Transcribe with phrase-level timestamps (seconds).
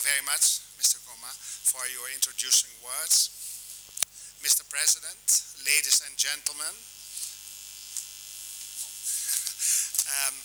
[0.00, 0.96] you very much, Mr.
[1.04, 1.28] Goma,
[1.68, 3.28] for your introducing words.
[4.40, 4.64] Mr.
[4.72, 5.20] President,
[5.68, 6.72] ladies and gentlemen,
[10.08, 10.36] um,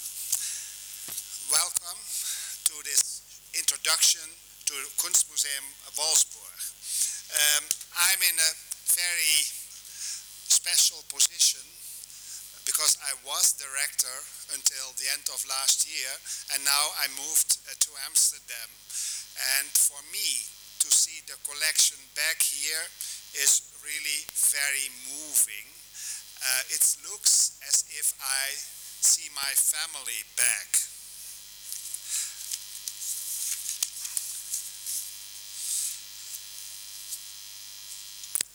[1.47, 1.99] welcome
[2.67, 3.23] to this
[3.55, 4.27] introduction
[4.67, 5.63] to Kunstmuseum
[5.95, 6.59] Wolfsburg.
[7.31, 7.63] Um,
[7.95, 8.51] I'm in a
[8.91, 9.39] very
[10.51, 11.63] special position
[12.67, 14.17] because I was director
[14.51, 16.11] until the end of last year
[16.51, 18.67] and now I moved uh, to Amsterdam
[19.35, 20.47] and for me
[20.79, 22.87] to see the collection back here
[23.35, 25.67] is really very moving.
[26.39, 28.55] Uh, it looks as if I
[29.03, 30.69] see my family back.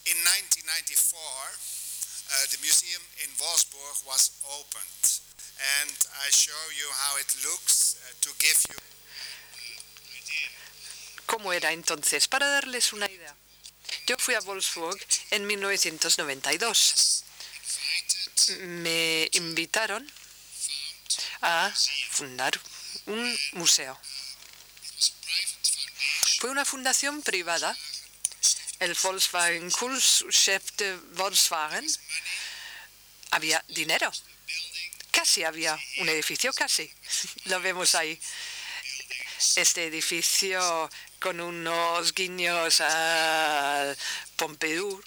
[0.08, 5.20] In 1994, uh, the museum in Wolfsburg was opened
[5.60, 5.92] and
[6.24, 8.89] I show you how it looks uh, to give you
[11.40, 12.28] ¿Cómo era entonces?
[12.28, 13.34] Para darles una idea.
[14.06, 17.24] Yo fui a Wolfsburg en 1992.
[18.58, 20.06] Me invitaron
[21.40, 21.72] a
[22.10, 22.60] fundar
[23.06, 23.98] un museo.
[26.40, 27.74] Fue una fundación privada,
[28.78, 31.86] el Volkswagen Kunstchef de Volkswagen.
[33.30, 34.12] Había dinero.
[35.10, 36.92] Casi había un edificio, casi.
[37.44, 38.20] Lo vemos ahí.
[39.56, 40.90] Este edificio
[41.20, 43.96] con unos guiños al
[44.36, 45.00] Pompidou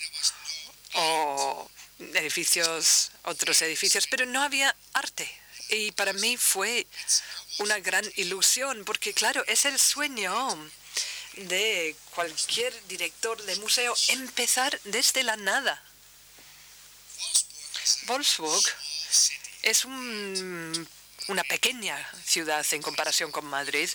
[0.93, 1.69] o
[2.13, 5.29] edificios, otros edificios, pero no había arte.
[5.69, 6.85] Y para mí fue
[7.59, 10.31] una gran ilusión, porque claro, es el sueño
[11.35, 15.83] de cualquier director de museo empezar desde la nada.
[18.05, 18.63] Wolfsburg
[19.63, 20.87] es un
[21.27, 23.89] una pequeña ciudad en comparación con Madrid,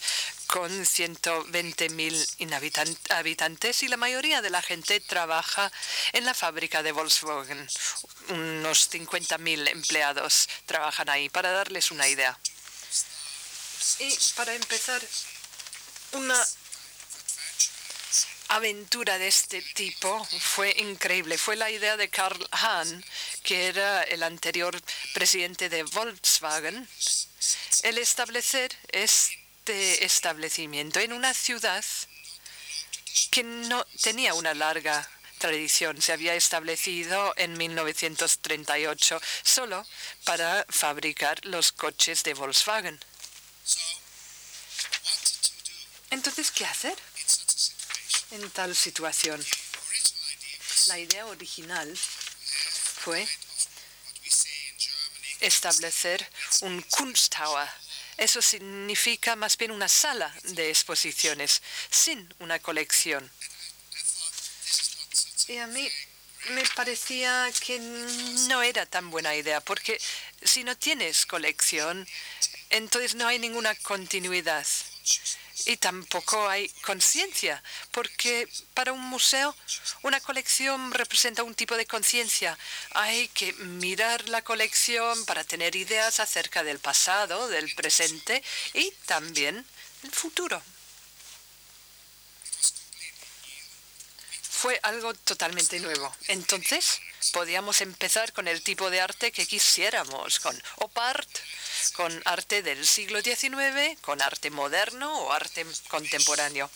[0.48, 5.70] con 120.000 habitantes y la mayoría de la gente trabaja
[6.12, 7.68] en la fábrica de Volkswagen.
[8.30, 12.38] Unos 50.000 empleados trabajan ahí, para darles una idea.
[14.00, 15.02] Y para empezar,
[16.12, 16.42] una
[18.48, 21.36] aventura de este tipo fue increíble.
[21.36, 23.04] Fue la idea de Karl Hahn,
[23.42, 24.80] que era el anterior
[25.12, 26.88] presidente de Volkswagen,
[27.82, 31.84] el establecer este establecimiento en una ciudad
[33.30, 35.08] que no tenía una larga
[35.38, 36.00] tradición.
[36.02, 39.86] Se había establecido en 1938 solo
[40.24, 42.98] para fabricar los coches de Volkswagen.
[46.10, 46.96] Entonces, ¿qué hacer?
[48.30, 49.44] en tal situación.
[50.86, 53.26] La idea original fue
[55.40, 56.30] establecer
[56.62, 57.68] un Kunsttower.
[58.18, 63.30] Eso significa más bien una sala de exposiciones sin una colección.
[65.46, 65.88] Y a mí
[66.50, 70.00] me parecía que no era tan buena idea, porque
[70.42, 72.06] si no tienes colección,
[72.70, 74.66] entonces no hay ninguna continuidad
[75.66, 79.54] y tampoco hay conciencia, porque para un museo
[80.02, 82.58] una colección representa un tipo de conciencia.
[82.92, 88.42] Hay que mirar la colección para tener ideas acerca del pasado, del presente
[88.74, 89.64] y también
[90.04, 90.62] el futuro.
[94.50, 96.12] Fue algo totalmente nuevo.
[96.26, 97.00] Entonces,
[97.32, 101.28] podíamos empezar con el tipo de arte que quisiéramos, con opart,
[101.94, 106.70] con arte del siglo XIX, con arte moderno o arte contemporáneo.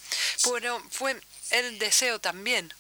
[0.44, 1.20] Bueno, fue
[1.50, 2.72] el deseo también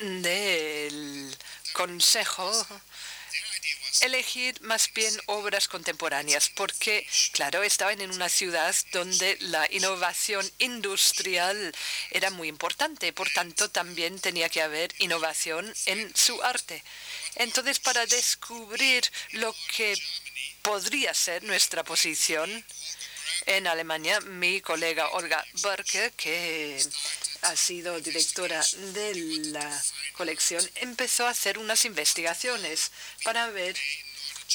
[0.00, 1.36] del
[1.72, 2.66] Consejo
[4.00, 11.74] elegir más bien obras contemporáneas, porque, claro, estaban en una ciudad donde la innovación industrial
[12.10, 16.82] era muy importante, por tanto, también tenía que haber innovación en su arte.
[17.36, 19.96] Entonces, para descubrir lo que
[20.62, 22.64] podría ser nuestra posición
[23.46, 26.78] en Alemania, mi colega Olga Berke, que
[27.42, 29.14] ha sido directora de
[29.46, 29.82] la
[30.12, 32.90] colección, empezó a hacer unas investigaciones
[33.24, 33.76] para ver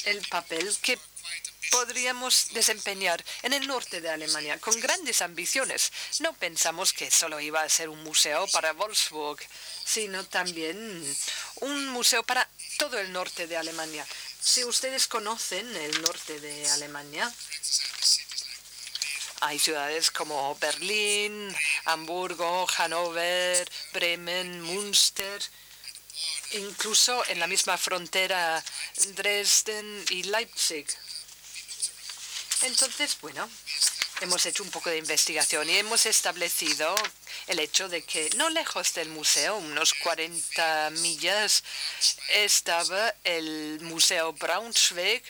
[0.04, 0.98] el papel que
[1.70, 5.92] podríamos desempeñar en el norte de Alemania con grandes ambiciones.
[6.20, 9.40] No pensamos que solo iba a ser un museo para Wolfsburg,
[9.84, 11.16] sino también
[11.56, 12.48] un museo para
[12.78, 14.06] todo el norte de Alemania.
[14.40, 17.32] Si ustedes conocen el norte de Alemania,
[19.40, 21.54] hay ciudades como Berlín,
[21.84, 25.42] Hamburgo, Hannover, Bremen, Münster,
[26.52, 28.62] incluso en la misma frontera
[29.14, 30.86] Dresden y Leipzig.
[32.62, 33.48] Entonces, bueno,
[34.22, 36.94] hemos hecho un poco de investigación y hemos establecido
[37.46, 41.62] el hecho de que no lejos del museo, unos 40 millas,
[42.30, 45.22] estaba el Museo Braunschweig,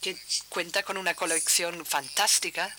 [0.00, 0.16] que
[0.48, 2.74] cuenta con una colección fantástica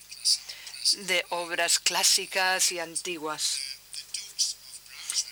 [1.05, 3.59] de obras clásicas y antiguas.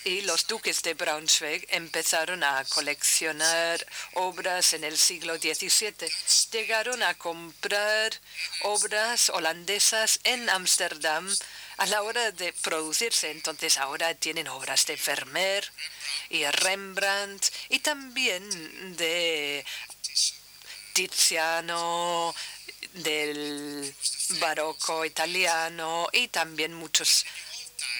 [0.03, 5.93] Y los duques de Braunschweig empezaron a coleccionar obras en el siglo XVII.
[6.51, 8.13] Llegaron a comprar
[8.63, 11.29] obras holandesas en Ámsterdam
[11.77, 13.31] a la hora de producirse.
[13.31, 15.69] Entonces ahora tienen obras de Vermeer
[16.29, 19.65] y Rembrandt y también de
[22.93, 23.93] Del
[24.39, 27.25] barroco italiano y también muchos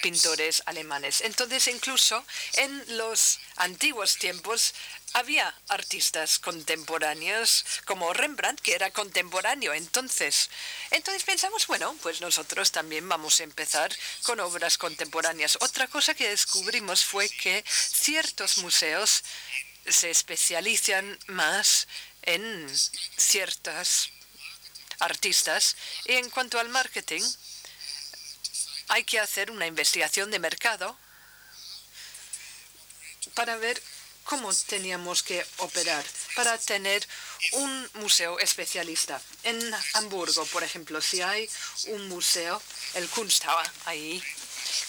[0.01, 1.21] pintores alemanes.
[1.21, 2.23] Entonces, incluso
[2.53, 4.73] en los antiguos tiempos
[5.13, 9.73] había artistas contemporáneos como Rembrandt, que era contemporáneo.
[9.73, 10.49] Entonces,
[10.91, 13.91] entonces pensamos, bueno, pues nosotros también vamos a empezar
[14.23, 15.57] con obras contemporáneas.
[15.61, 19.23] Otra cosa que descubrimos fue que ciertos museos
[19.87, 21.87] se especializan más
[22.29, 22.69] en
[23.17, 24.09] ciertas
[24.99, 25.75] artistas.
[26.05, 27.23] Y en cuanto al marketing,
[28.89, 30.97] hay que hacer una investigación de mercado
[33.33, 33.81] para ver
[34.23, 36.05] cómo teníamos que operar
[36.35, 37.07] para tener
[37.53, 39.19] un museo especialista.
[39.43, 39.59] En
[39.93, 41.49] Hamburgo, por ejemplo, si hay
[41.87, 42.61] un museo,
[42.93, 44.23] el Kunsthaus, ahí,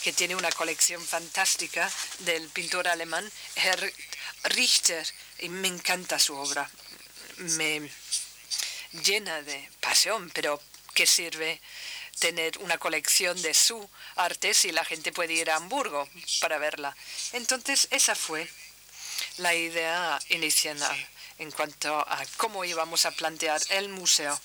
[0.03, 1.91] que tiene una colección fantástica
[2.21, 3.93] del pintor alemán Herr
[4.45, 5.07] Richter,
[5.39, 6.71] y me encanta su obra.
[7.41, 7.91] Me
[9.03, 10.61] llena de pasión, pero
[10.95, 11.61] ¿qué sirve
[12.19, 16.07] tener una colección de su arte si la gente puede ir a Hamburgo
[16.41, 16.95] para verla?
[17.33, 18.47] Entonces, esa fue
[19.39, 20.79] la idea inicial
[21.39, 24.39] en cuanto a cómo íbamos a plantear el museo.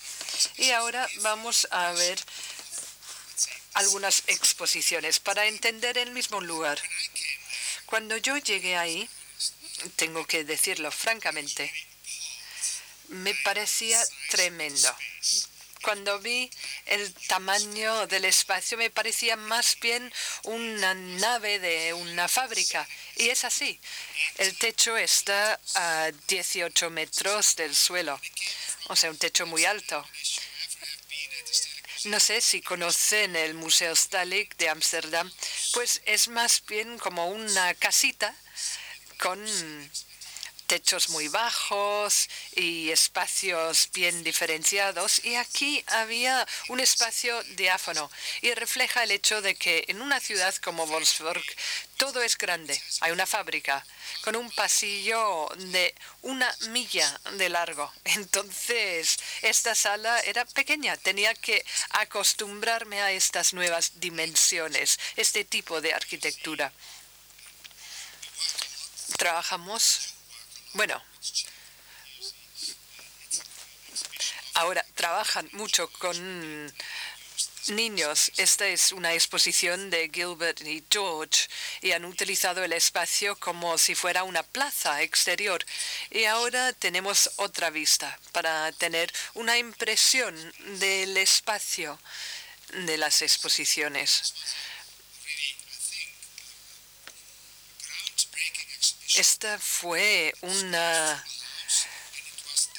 [0.56, 2.18] Y ahora vamos a ver
[3.74, 6.80] algunas exposiciones para entender el mismo lugar.
[7.84, 9.06] Cuando yo llegué ahí,
[9.96, 11.70] tengo que decirlo francamente,
[13.08, 14.94] me parecía tremendo.
[15.82, 16.50] Cuando vi
[16.86, 20.12] el tamaño del espacio me parecía más bien
[20.42, 22.88] una nave de una fábrica.
[23.16, 23.78] Y es así.
[24.38, 28.20] El techo está a 18 metros del suelo.
[28.88, 30.04] O sea, un techo muy alto.
[32.04, 35.32] No sé si conocen el Museo Stalik de Ámsterdam,
[35.72, 38.34] pues es más bien como una casita
[39.18, 39.40] con
[40.66, 45.24] techos muy bajos y espacios bien diferenciados.
[45.24, 48.10] Y aquí había un espacio diáfano
[48.42, 51.44] y refleja el hecho de que en una ciudad como Wolfsburg
[51.96, 52.80] todo es grande.
[53.00, 53.84] Hay una fábrica
[54.22, 57.90] con un pasillo de una milla de largo.
[58.04, 60.96] Entonces, esta sala era pequeña.
[60.96, 66.72] Tenía que acostumbrarme a estas nuevas dimensiones, este tipo de arquitectura.
[69.16, 70.15] Trabajamos
[70.76, 71.02] bueno,
[74.54, 76.72] ahora trabajan mucho con
[77.68, 78.30] niños.
[78.36, 81.48] Esta es una exposición de Gilbert y George
[81.80, 85.64] y han utilizado el espacio como si fuera una plaza exterior.
[86.10, 90.34] Y ahora tenemos otra vista para tener una impresión
[90.78, 91.98] del espacio
[92.86, 94.34] de las exposiciones.
[99.16, 101.24] Esta fue una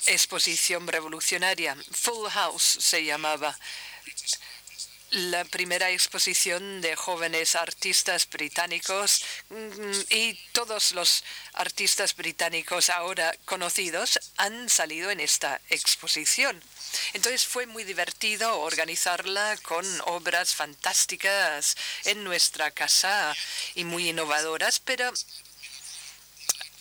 [0.05, 1.75] exposición revolucionaria.
[1.91, 3.57] Full House se llamaba.
[5.09, 14.19] La primera exposición de jóvenes artistas británicos mm, y todos los artistas británicos ahora conocidos
[14.35, 16.61] han salido en esta exposición.
[17.13, 23.35] Entonces fue muy divertido organizarla con obras fantásticas en nuestra casa
[23.73, 25.11] y muy innovadoras, pero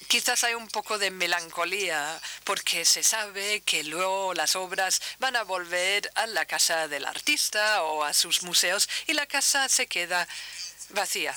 [0.08, 5.42] quizás hay un poco de melancolía porque se sabe que luego las obras van a
[5.42, 10.26] volver a la casa del artista o a sus museos y la casa se queda
[10.90, 11.36] vacía.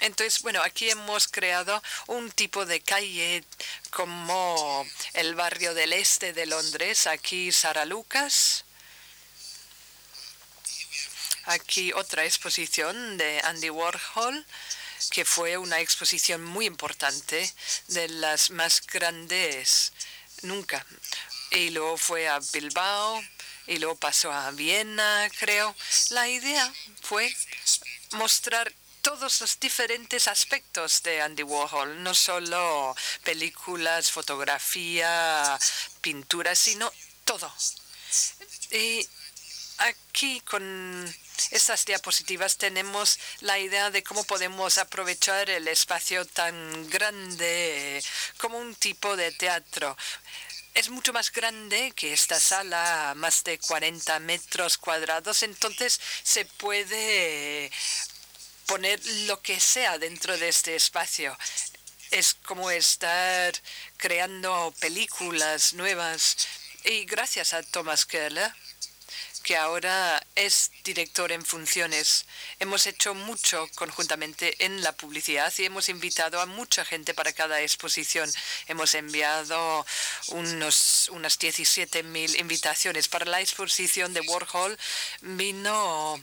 [0.00, 3.44] Entonces, bueno, aquí hemos creado un tipo de calle
[3.90, 4.84] como
[5.14, 8.64] el barrio del este de Londres, aquí Sara Lucas.
[11.44, 14.46] Aquí otra exposición de Andy Warhol
[15.10, 17.52] que fue una exposición muy importante,
[17.88, 19.92] de las más grandes
[20.42, 20.84] nunca.
[21.50, 23.22] Y luego fue a Bilbao
[23.66, 25.74] y luego pasó a Viena, creo.
[26.10, 27.34] La idea fue
[28.12, 32.94] mostrar todos los diferentes aspectos de Andy Warhol, no solo
[33.24, 35.58] películas, fotografía,
[36.00, 36.90] pintura, sino
[37.24, 37.52] todo.
[38.70, 39.06] Y
[39.78, 41.14] aquí con
[41.50, 48.02] estas diapositivas tenemos la idea de cómo podemos aprovechar el espacio tan grande
[48.38, 49.96] como un tipo de teatro.
[50.74, 57.70] Es mucho más grande que esta sala, más de 40 metros cuadrados, entonces se puede
[58.66, 61.36] poner lo que sea dentro de este espacio.
[62.10, 63.52] Es como estar
[63.96, 66.36] creando películas nuevas.
[66.84, 68.52] Y gracias a Thomas Keller,
[69.42, 72.26] que ahora es director en funciones.
[72.60, 77.60] Hemos hecho mucho conjuntamente en la publicidad y hemos invitado a mucha gente para cada
[77.60, 78.30] exposición.
[78.68, 79.84] Hemos enviado
[80.28, 83.08] unos, unas 17.000 invitaciones.
[83.08, 84.78] Para la exposición de Warhol
[85.20, 86.20] vino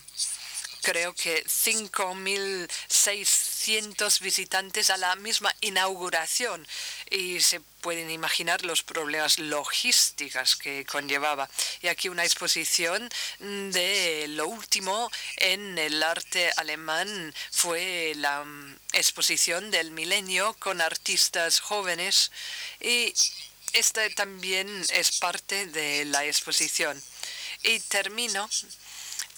[0.82, 6.68] creo que 5.600 visitantes a la misma inauguración
[7.10, 11.50] y se pueden imaginar los problemas logísticos que conllevaba.
[11.82, 13.10] Y aquí una exposición
[13.40, 21.60] de lo último en el arte alemán fue la mm, exposición del milenio con artistas
[21.60, 22.32] jóvenes
[22.80, 23.14] y
[23.74, 27.02] esta también es parte de la exposición.
[27.64, 28.50] Y termino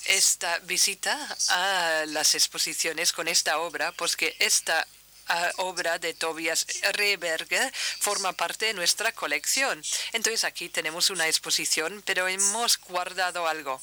[0.06, 4.88] esta visita a las exposiciones con esta obra, porque esta
[5.28, 9.82] ah, obra de Tobias Reberger forma parte de nuestra colección.
[10.14, 13.82] Entonces aquí tenemos una exposición, pero hemos guardado algo.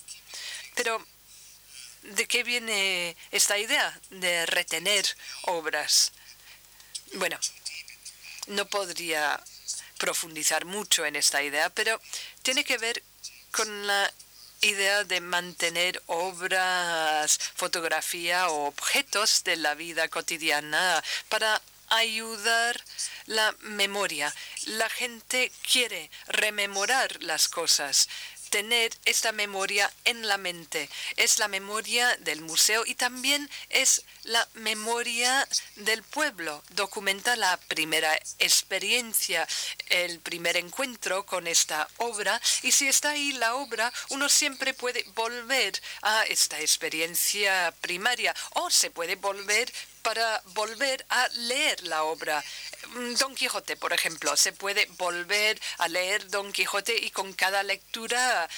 [0.74, 1.04] Pero,
[2.02, 5.04] ¿de qué viene esta idea de retener
[5.42, 6.12] obras?
[7.14, 7.38] Bueno,
[8.48, 9.42] no podría
[9.98, 12.00] profundizar mucho en esta idea, pero
[12.42, 13.02] tiene que ver
[13.50, 14.12] con la
[14.60, 22.80] idea de mantener obras, fotografía o objetos de la vida cotidiana para ayudar
[23.26, 24.34] la memoria.
[24.66, 28.08] La gente quiere rememorar las cosas,
[28.50, 30.88] tener esta memoria en la mente.
[31.16, 36.62] Es la memoria del museo y también es la memoria del pueblo.
[36.70, 39.46] Documenta la primera experiencia,
[39.88, 42.40] el primer encuentro con esta obra.
[42.62, 48.70] Y si está ahí la obra, uno siempre puede volver a esta experiencia primaria o
[48.70, 52.42] se puede volver para volver a leer la obra.
[52.94, 57.62] Mm, Don Quijote, por ejemplo, se puede volver a leer Don Quijote y con cada
[57.62, 58.48] lectura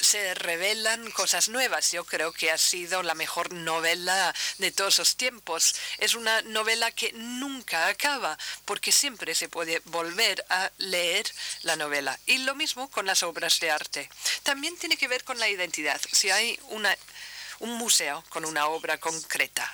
[0.00, 1.92] se revelan cosas nuevas.
[1.92, 5.74] Yo creo que ha sido la mejor novela de todos los tiempos.
[5.98, 11.26] Es una novela que nunca acaba porque siempre se puede volver a leer
[11.62, 12.18] la novela.
[12.26, 14.10] Y lo mismo con las obras de arte.
[14.42, 16.00] También tiene que ver con la identidad.
[16.12, 16.96] Si hay una,
[17.60, 19.70] un museo con una obra concreta,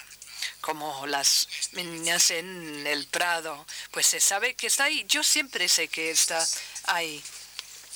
[0.66, 5.06] como las niñas en el Prado, pues se sabe que está ahí.
[5.08, 6.44] Yo siempre sé que está
[6.86, 7.22] ahí,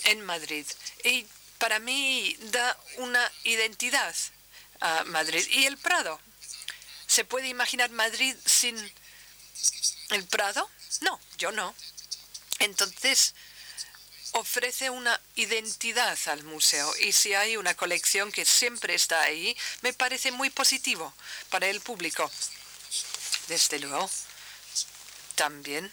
[0.05, 0.65] en Madrid.
[1.03, 1.27] Y
[1.59, 4.15] para mí da una identidad
[4.81, 5.45] a Madrid.
[5.51, 6.21] ¿Y el Prado?
[7.09, 8.77] ¿Se puede imaginar Madrid sin
[10.11, 10.71] el Prado?
[11.01, 11.75] No, yo no.
[12.61, 13.35] Entonces,
[14.31, 19.93] ofrece una identidad al museo y si hay una colección que siempre está ahí, me
[19.93, 21.13] parece muy positivo
[21.49, 22.31] para el público
[23.51, 24.09] desde luego,
[25.35, 25.93] también.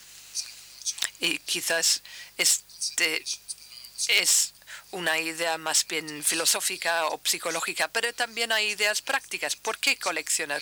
[1.20, 2.04] Y quizás
[2.38, 3.26] este
[4.08, 4.54] es
[4.92, 9.56] una idea más bien filosófica o psicológica, pero también hay ideas prácticas.
[9.56, 10.62] ¿Por qué coleccionar?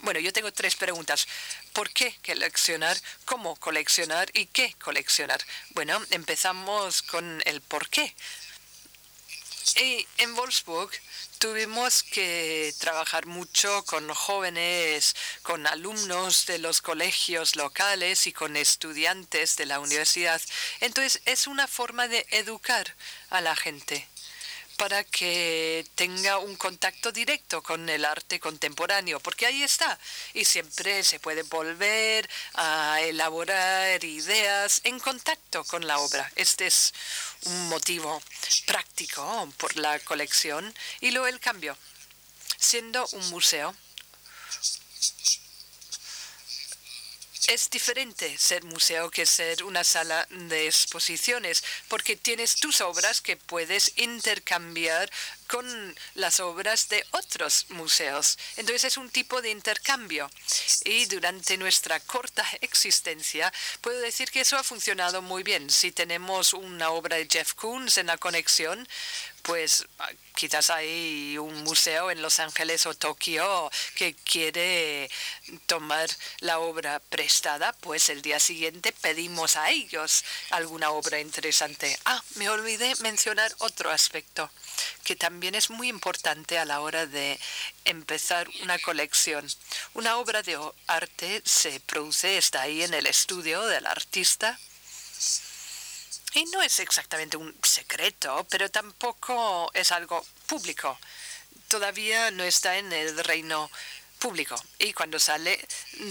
[0.00, 1.28] Bueno, yo tengo tres preguntas.
[1.72, 3.00] ¿Por qué coleccionar?
[3.24, 4.28] ¿Cómo coleccionar?
[4.34, 5.40] ¿Y qué coleccionar?
[5.70, 8.12] Bueno, empezamos con el por qué.
[10.18, 10.90] En Wolfsburg
[11.40, 19.56] tuvimos que trabajar mucho con jóvenes, con alumnos de los colegios locales y con estudiantes
[19.56, 20.40] de la universidad.
[20.80, 22.94] Entonces es una forma de educar
[23.30, 24.06] a la gente
[24.80, 29.98] para que tenga un contacto directo con el arte contemporáneo, porque ahí está,
[30.32, 36.32] y siempre se puede volver a elaborar ideas en contacto con la obra.
[36.34, 36.94] Este es
[37.44, 38.22] un motivo
[38.64, 41.76] práctico por la colección y luego el cambio.
[42.56, 43.76] Siendo un museo,
[47.48, 53.36] es diferente ser museo que ser una sala de exposiciones, porque tienes tus obras que
[53.36, 55.10] puedes intercambiar
[55.50, 58.38] con las obras de otros museos.
[58.56, 60.30] Entonces es un tipo de intercambio.
[60.84, 65.68] Y durante nuestra corta existencia, puedo decir que eso ha funcionado muy bien.
[65.68, 68.86] Si tenemos una obra de Jeff Koons en la conexión,
[69.42, 75.10] pues ah, quizás hay un museo en Los Ángeles o Tokio que quiere
[75.66, 76.08] tomar
[76.40, 81.98] la obra prestada, pues el día siguiente pedimos a ellos alguna obra interesante.
[82.04, 84.50] Ah, me olvidé mencionar otro aspecto.
[85.04, 87.38] Que también es muy importante a la hora de
[87.84, 89.46] empezar una colección.
[89.94, 94.58] Una obra de arte se produce, está ahí en el estudio del artista.
[96.32, 100.98] Y no es exactamente un secreto, pero tampoco es algo público.
[101.68, 103.70] Todavía no está en el reino
[104.20, 104.54] público.
[104.78, 105.58] Y cuando sale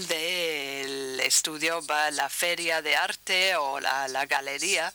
[0.08, 4.92] del estudio va a la feria de arte o a la galería,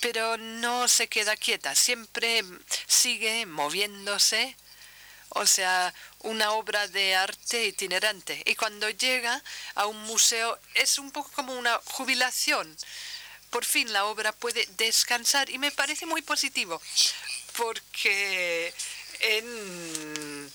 [0.00, 2.42] pero no se queda quieta, siempre
[2.86, 4.56] sigue moviéndose.
[5.30, 8.42] O sea, una obra de arte itinerante.
[8.46, 9.42] Y cuando llega
[9.74, 12.74] a un museo es un poco como una jubilación.
[13.50, 16.80] Por fin la obra puede descansar y me parece muy positivo,
[17.56, 18.72] porque
[19.20, 20.50] en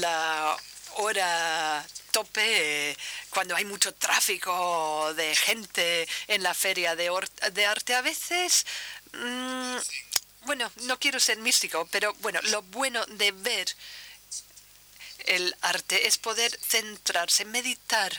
[0.00, 0.56] la
[0.96, 2.96] hora tope
[3.30, 7.10] cuando hay mucho tráfico de gente en la feria de,
[7.52, 7.94] de arte.
[7.94, 8.66] A veces,
[9.12, 9.76] mm,
[10.42, 13.68] bueno, no quiero ser místico, pero bueno, lo bueno de ver
[15.26, 18.12] el arte es poder centrarse, meditar.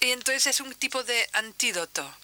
[0.00, 2.14] Y entonces es un tipo de antídoto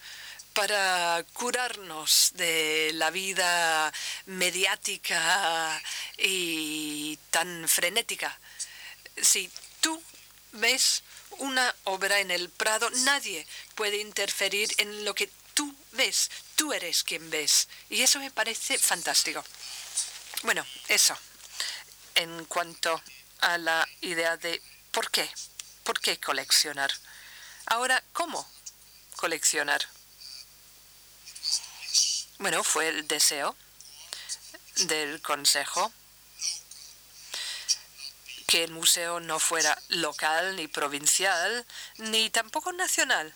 [0.53, 3.93] para curarnos de la vida
[4.27, 5.83] mediática
[6.17, 8.39] y tan frenética.
[9.21, 10.03] Si tú
[10.53, 11.03] ves
[11.39, 16.31] una obra en el Prado, nadie puede interferir en lo que tú ves.
[16.57, 17.69] Tú eres quien ves.
[17.91, 19.45] Y eso me parece fantástico.
[20.43, 21.17] Bueno, eso.
[22.15, 23.03] En cuanto
[23.41, 25.29] a la idea de por qué.
[25.83, 26.91] ¿Por qué coleccionar?
[27.67, 28.49] Ahora, ¿cómo
[29.17, 29.81] coleccionar?
[32.39, 33.57] Bueno, fue el deseo
[34.87, 35.93] del Consejo
[38.55, 43.35] que el museo no fuera local ni provincial, ni tampoco nacional,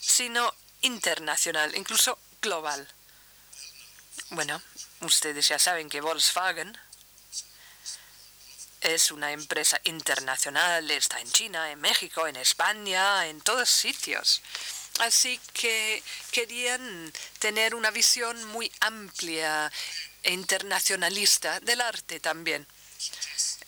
[0.00, 2.88] sino internacional, incluso global.
[4.30, 4.62] Bueno,
[5.02, 6.74] ustedes ya saben que Volkswagen
[8.80, 14.40] es una empresa internacional, está en China, en México, en España, en todos sitios.
[15.00, 19.70] Así que querían tener una visión muy amplia
[20.22, 22.66] e internacionalista del arte también.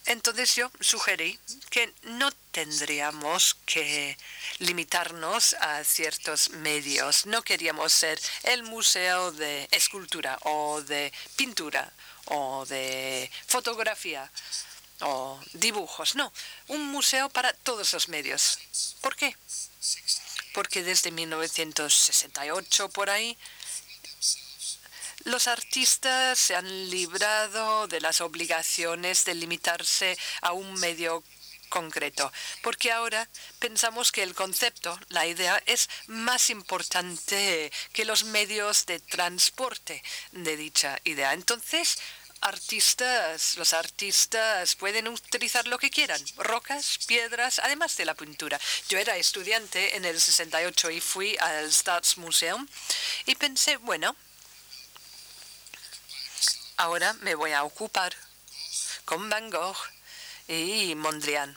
[0.06, 1.38] Entonces yo sugerí
[1.70, 4.16] que no tendríamos que
[4.58, 7.26] limitarnos a ciertos medios.
[7.26, 11.92] No queríamos ser el museo de escultura o de pintura
[12.26, 14.30] o de fotografía
[15.00, 16.14] o dibujos.
[16.14, 16.32] No,
[16.68, 18.58] un museo para todos los medios.
[19.00, 19.36] ¿Por qué?
[20.52, 23.36] porque desde 1968 por ahí
[25.24, 31.22] los artistas se han librado de las obligaciones de limitarse a un medio
[31.68, 32.30] concreto,
[32.62, 39.00] porque ahora pensamos que el concepto, la idea, es más importante que los medios de
[39.00, 41.32] transporte de dicha idea.
[41.32, 41.98] Entonces,
[42.42, 48.60] artistas, los artistas pueden utilizar lo que quieran, rocas, piedras, además de la pintura.
[48.88, 52.66] Yo era estudiante en el 68 y fui al Staatsmuseum
[53.26, 54.14] y pensé, bueno,
[56.76, 58.14] ahora me voy a ocupar
[59.04, 59.76] con Van Gogh
[60.48, 61.56] y Mondrian.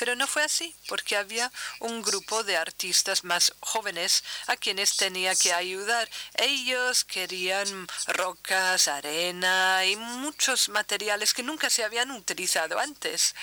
[0.00, 5.34] Pero no fue así, porque había un grupo de artistas más jóvenes a quienes tenía
[5.34, 6.08] que ayudar.
[6.36, 13.34] Ellos querían rocas, arena y muchos materiales que nunca se habían utilizado antes.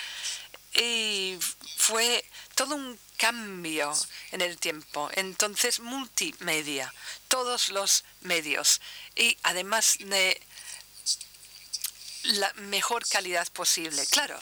[0.74, 1.38] Y
[1.78, 3.94] fue todo un cambio
[4.32, 5.12] en el tiempo.
[5.14, 6.92] Entonces, multimedia,
[7.28, 8.82] todos los medios.
[9.16, 10.42] Y además de
[12.28, 14.06] la mejor calidad posible.
[14.08, 14.40] Claro,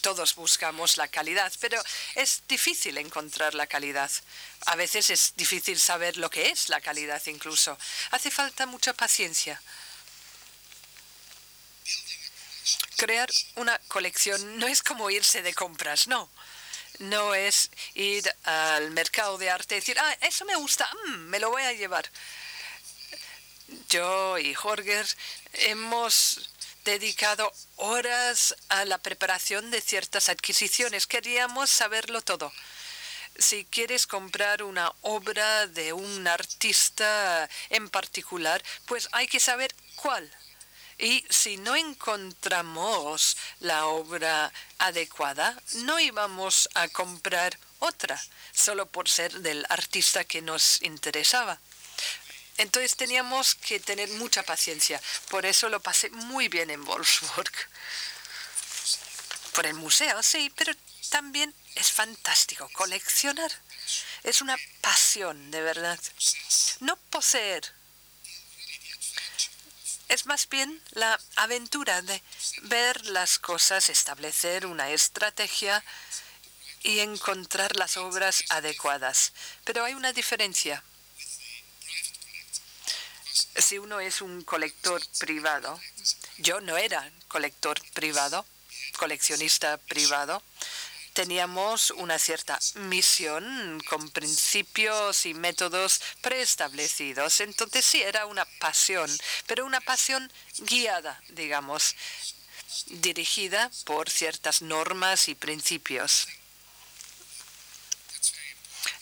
[0.00, 1.82] todos buscamos la calidad, pero
[2.14, 4.10] es difícil encontrar la calidad.
[4.66, 7.76] A veces es difícil saber lo que es la calidad incluso.
[8.10, 9.60] Hace falta mucha paciencia.
[12.96, 16.30] Crear una colección no es como irse de compras, no.
[17.00, 21.40] No es ir al mercado de arte y decir, ah, eso me gusta, mm, me
[21.40, 22.08] lo voy a llevar.
[23.88, 25.02] Yo y Jorge
[25.54, 26.48] hemos
[26.84, 31.06] dedicado horas a la preparación de ciertas adquisiciones.
[31.06, 32.52] Queríamos saberlo todo.
[33.36, 40.30] Si quieres comprar una obra de un artista en particular, pues hay que saber cuál.
[40.98, 49.32] Y si no encontramos la obra adecuada, no íbamos a comprar otra, solo por ser
[49.40, 51.58] del artista que nos interesaba.
[52.56, 55.00] Entonces teníamos que tener mucha paciencia.
[55.28, 57.52] Por eso lo pasé muy bien en Wolfsburg.
[59.52, 60.72] Por el museo, sí, pero
[61.10, 63.50] también es fantástico coleccionar.
[64.22, 65.98] Es una pasión, de verdad.
[66.80, 67.72] No poseer.
[70.08, 72.22] es más bien la aventura de
[72.62, 75.84] ver las cosas, establecer una estrategia
[76.82, 79.32] y encontrar las obras adecuadas.
[79.64, 80.84] Pero hay una diferencia.
[83.34, 85.80] Si uno es un colector privado,
[86.38, 88.46] yo no era colector privado,
[88.96, 90.40] coleccionista privado,
[91.14, 97.40] teníamos una cierta misión con principios y métodos preestablecidos.
[97.40, 99.10] Entonces sí, era una pasión,
[99.46, 101.96] pero una pasión guiada, digamos,
[102.86, 106.28] dirigida por ciertas normas y principios.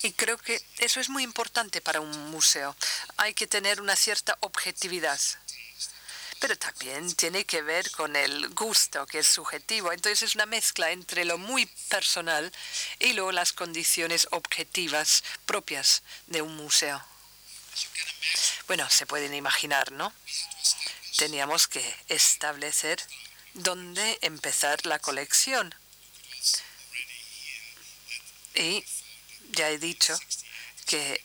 [0.03, 2.77] Y creo que eso es muy importante para un museo.
[3.17, 5.21] Hay que tener una cierta objetividad
[6.43, 9.93] pero también tiene que ver con el gusto, que es subjetivo.
[9.93, 12.53] Entonces es una mezcla entre lo muy personal
[12.99, 17.01] y luego las condiciones objetivas propias de un museo.
[18.67, 20.13] Bueno, se pueden imaginar, ¿no?
[21.17, 23.01] Teníamos que establecer
[23.55, 25.73] dónde empezar la colección.
[28.57, 28.85] Y
[29.53, 30.19] ya he dicho
[30.87, 31.21] que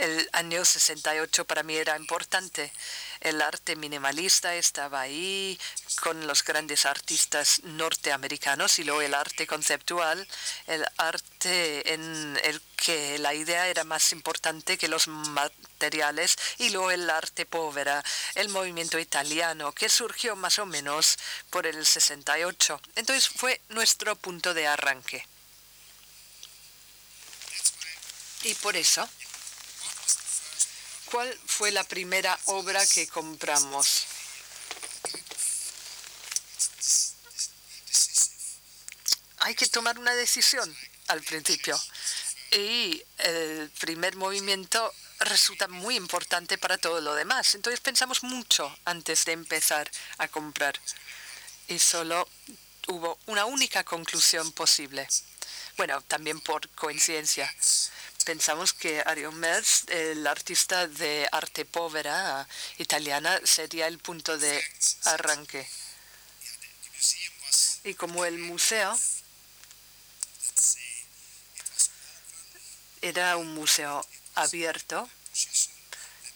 [0.00, 2.72] el año 68 para mí era importante.
[3.20, 5.60] El arte minimalista estaba ahí
[6.00, 10.26] con los grandes artistas norteamericanos y luego el arte conceptual,
[10.66, 16.90] el arte en el que la idea era más importante que los materiales y luego
[16.90, 18.02] el arte povera,
[18.36, 21.18] el movimiento italiano que surgió más o menos
[21.50, 22.80] por el 68.
[22.96, 25.26] Entonces fue nuestro punto de arranque.
[28.42, 29.08] Y por eso
[31.10, 34.04] ¿Cuál fue la primera obra que compramos?
[39.38, 40.72] Hay que tomar una decisión
[41.08, 41.80] al principio.
[42.52, 47.56] Y el primer movimiento resulta muy importante para todo lo demás.
[47.56, 50.78] Entonces pensamos mucho antes de empezar a comprar.
[51.66, 52.28] Y solo
[52.86, 55.08] hubo una única conclusión posible.
[55.76, 57.52] Bueno, también por coincidencia
[58.30, 62.46] pensamos que Arion Merz, el artista de arte povera
[62.78, 64.62] italiana, sería el punto de
[65.06, 65.68] arranque.
[67.82, 68.96] Y como el museo
[73.02, 75.10] era un museo abierto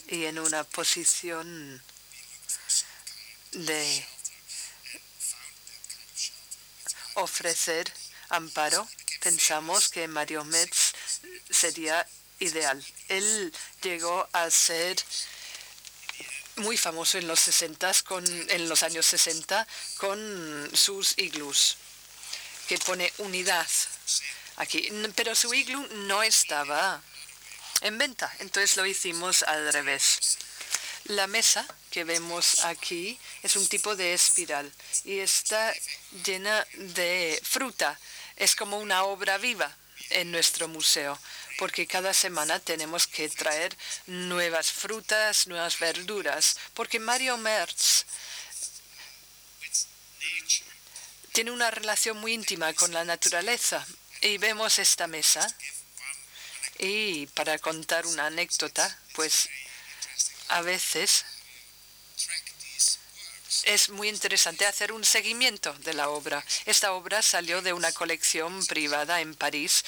[0.08, 1.80] y en una posición
[3.52, 4.04] de
[7.14, 7.84] ofrecer
[8.30, 8.84] amparo,
[9.20, 10.83] pensamos que Mario Metz
[11.50, 12.06] sería
[12.40, 12.84] ideal.
[13.08, 14.96] Él llegó a ser
[16.56, 21.76] muy famoso en los 60 con en los años 60 con sus iglus
[22.68, 23.66] que pone unidad
[24.56, 24.88] aquí.
[25.16, 27.02] Pero su iglu no estaba
[27.80, 30.38] en venta entonces lo hicimos al revés.
[31.06, 34.72] La mesa que vemos aquí es un tipo de espiral
[35.04, 35.74] y está
[36.24, 37.98] llena de fruta.
[38.36, 39.76] Es como una obra viva
[40.10, 41.18] en nuestro museo,
[41.58, 48.06] porque cada semana tenemos que traer nuevas frutas, nuevas verduras, porque Mario Merz
[51.32, 53.84] tiene una relación muy íntima con la naturaleza.
[54.20, 55.52] Y vemos esta mesa.
[56.78, 59.48] Y para contar una anécdota, pues
[60.48, 61.24] a veces
[63.64, 66.44] es muy interesante hacer un seguimiento de la obra.
[66.66, 69.84] Esta obra salió de una colección privada en París.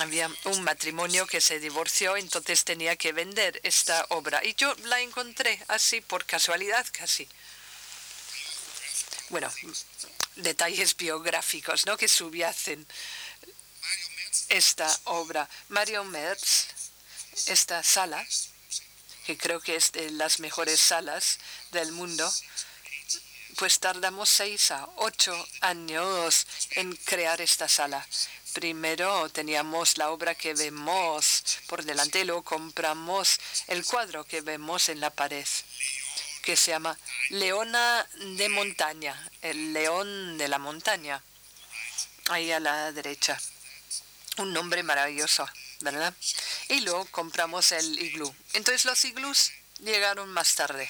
[0.00, 4.44] Había un matrimonio que se divorció, entonces tenía que vender esta obra.
[4.44, 7.28] Y yo la encontré así, por casualidad casi.
[9.30, 9.52] Bueno,
[10.36, 11.96] detalles biográficos ¿no?
[11.96, 12.86] que subyacen
[14.48, 15.48] esta obra.
[15.68, 16.68] Mario Merz,
[17.46, 18.26] esta sala,
[19.26, 21.38] que creo que es de las mejores salas
[21.72, 22.32] del mundo,
[23.58, 28.06] pues tardamos seis a ocho años en crear esta sala.
[28.52, 35.00] Primero teníamos la obra que vemos por delante, luego compramos el cuadro que vemos en
[35.00, 35.46] la pared,
[36.42, 36.96] que se llama
[37.30, 41.20] Leona de Montaña, el león de la montaña,
[42.30, 43.40] ahí a la derecha.
[44.36, 45.48] Un nombre maravilloso,
[45.80, 46.14] ¿verdad?
[46.68, 48.32] Y luego compramos el iglú.
[48.52, 50.88] Entonces los iglús llegaron más tarde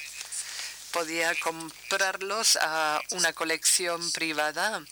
[0.91, 4.83] podía comprarlos a una colección privada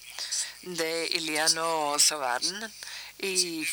[0.62, 2.74] de Iliano Sovarn
[3.20, 3.66] y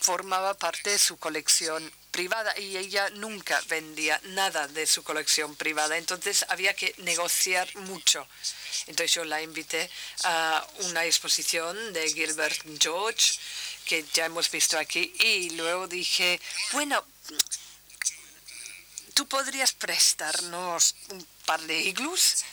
[0.00, 5.96] formaba parte de su colección privada y ella nunca vendía nada de su colección privada,
[5.96, 8.26] entonces había que negociar mucho.
[8.86, 9.88] Entonces yo la invité
[10.24, 13.38] a una exposición de Gilbert George
[13.86, 16.40] que ya hemos visto aquí y luego dije,
[16.72, 17.04] bueno,
[19.14, 22.44] ¿Tú podrías prestarnos un par de iglus?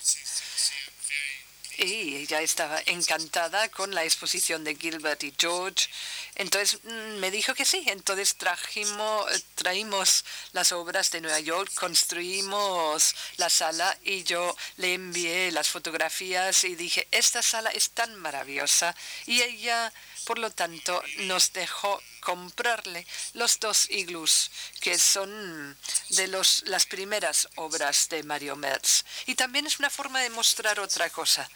[1.81, 5.87] Y ella estaba encantada con la exposición de Gilbert y George.
[6.35, 7.83] Entonces mm, me dijo que sí.
[7.87, 9.25] Entonces trajimos,
[9.55, 16.65] traímos las obras de Nueva York, construimos la sala y yo le envié las fotografías
[16.65, 18.93] y dije, esta sala es tan maravillosa.
[19.25, 19.93] Y ella,
[20.29, 25.75] por lo tanto, nos dejó comprarle los dos iglus, que son
[26.09, 29.05] de los, las primeras obras de Mario Merz.
[29.25, 31.49] Y también es una forma de mostrar otra cosa,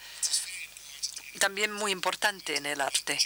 [1.37, 3.19] también muy importante en el arte.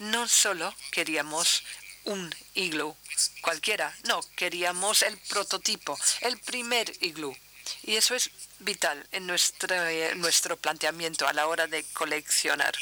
[0.00, 1.62] No solo queríamos
[2.02, 2.96] un iglú
[3.40, 7.36] cualquiera, no, queríamos el prototipo, el primer iglú.
[7.82, 9.76] Y eso es vital en nuestro,
[10.16, 12.74] nuestro planteamiento a la hora de coleccionar.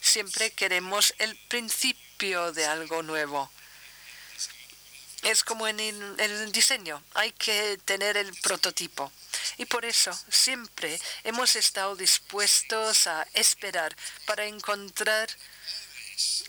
[0.00, 3.50] Siempre queremos el principio de algo nuevo.
[5.22, 9.10] Es como en el diseño, hay que tener el prototipo.
[9.56, 15.28] Y por eso siempre hemos estado dispuestos a esperar para encontrar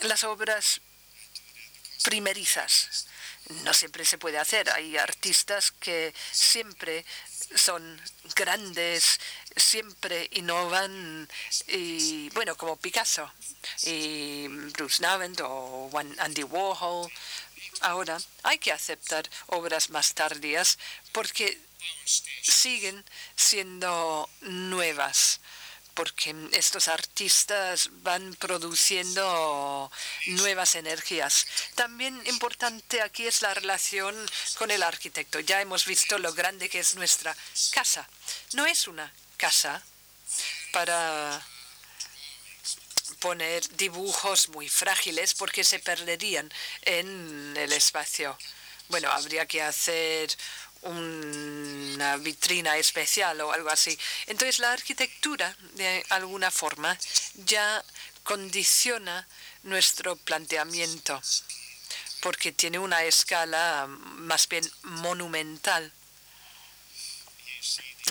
[0.02, 0.82] las obras
[2.04, 3.08] primerizas.
[3.64, 4.70] No siempre se puede hacer.
[4.72, 7.06] Hay artistas que siempre
[7.56, 8.02] son
[8.36, 9.20] grandes,
[9.56, 11.30] siempre innovan,
[11.68, 13.32] y bueno, como Picasso,
[13.84, 17.12] y Bruce Navent o Andy Warhol.
[17.82, 20.80] Ahora hay que aceptar obras más tardías
[21.12, 21.60] porque
[22.42, 23.04] siguen
[23.36, 25.40] siendo nuevas
[25.96, 29.92] porque estos artistas van produciendo
[30.28, 31.48] nuevas energías.
[31.74, 34.14] También importante aquí es la relación
[34.58, 35.40] con el arquitecto.
[35.40, 37.36] Ya hemos visto lo grande que es nuestra
[37.72, 38.08] casa.
[38.54, 39.82] No es una casa
[40.72, 41.42] para
[43.20, 46.52] poner dibujos muy frágiles porque se perderían
[46.84, 48.38] en el espacio.
[48.90, 50.30] Bueno, habría que hacer
[50.86, 53.98] una vitrina especial o algo así.
[54.28, 56.98] Entonces la arquitectura, de alguna forma,
[57.36, 57.84] ya
[58.24, 59.28] condiciona
[59.64, 61.22] nuestro planteamiento
[62.22, 65.92] porque tiene una escala más bien monumental.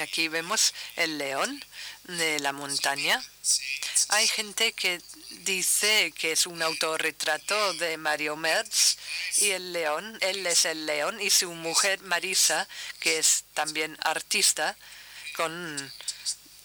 [0.00, 1.64] Aquí vemos el león
[2.04, 3.22] de la montaña.
[4.08, 5.00] Hay gente que
[5.42, 8.96] dice que es un autorretrato de Mario Merz
[9.38, 12.68] y el león, él es el león y su mujer Marisa,
[13.00, 14.76] que es también artista
[15.36, 15.92] con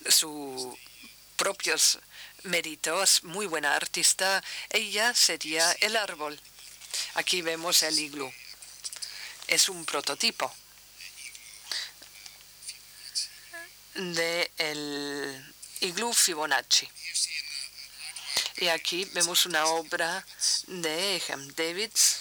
[0.08, 0.78] sus
[1.36, 2.00] propios
[2.44, 6.40] méritos, muy buena artista, ella sería el árbol.
[7.16, 8.32] Aquí vemos el iglú.
[9.48, 10.54] Es un prototipo
[14.00, 16.90] de el iglú Fibonacci.
[18.58, 20.26] Y aquí vemos una obra
[20.68, 22.20] de Hem Davids,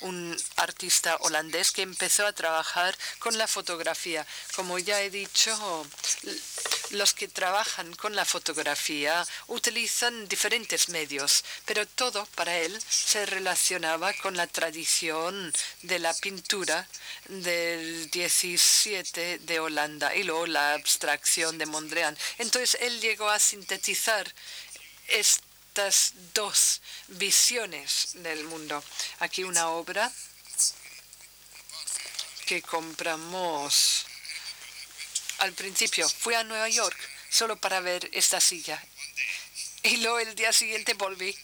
[0.00, 4.26] un artista holandés que empezó a trabajar con la fotografía.
[4.54, 5.86] Como ya he dicho,
[6.90, 14.12] los que trabajan con la fotografía utilizan diferentes medios, pero todo para él se relacionaba
[14.14, 16.88] con la tradición de la pintura
[17.28, 22.16] del 17 de Holanda y luego la abstracción de Mondrian.
[22.38, 24.32] Entonces él llegó a sintetizar
[25.08, 28.82] estas dos visiones del mundo.
[29.18, 30.12] Aquí una obra
[32.46, 34.06] que compramos
[35.38, 36.08] al principio.
[36.08, 36.96] Fui a Nueva York
[37.30, 38.82] solo para ver esta silla.
[39.82, 41.36] Y luego el día siguiente volví.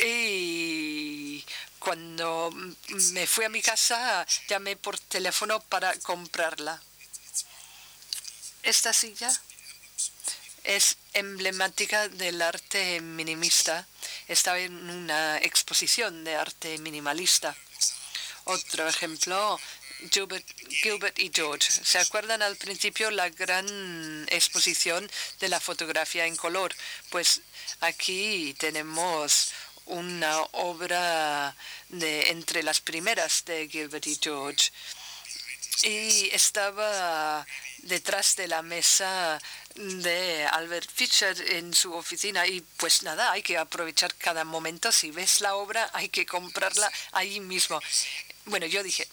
[0.00, 1.44] Y
[1.78, 2.50] cuando
[3.12, 6.82] me fui a mi casa, llamé por teléfono para comprarla.
[8.62, 9.30] Esta silla
[10.64, 13.86] es emblemática del arte minimista.
[14.28, 17.56] Estaba en una exposición de arte minimalista.
[18.44, 19.60] Otro ejemplo,
[20.10, 21.70] Gilbert, y George.
[21.70, 25.10] ¿Se acuerdan al principio la gran exposición
[25.40, 26.74] de la fotografía en color?
[27.10, 27.42] Pues
[27.80, 29.52] aquí tenemos
[29.86, 31.54] una obra
[31.88, 34.70] de entre las primeras de Gilbert y George.
[35.82, 37.44] Y estaba
[37.78, 39.40] detrás de la mesa
[39.74, 44.92] de Albert Fischer en su oficina y pues nada, hay que aprovechar cada momento.
[44.92, 47.80] Si ves la obra, hay que comprarla ahí mismo.
[48.44, 49.08] Bueno, yo dije,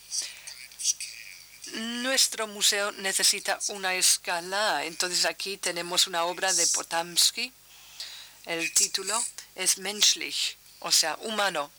[1.74, 4.84] nuestro museo necesita una escala.
[4.84, 7.52] Entonces aquí tenemos una obra de Potamsky.
[8.46, 9.22] El título
[9.54, 11.70] es Menschlich, o sea, humano.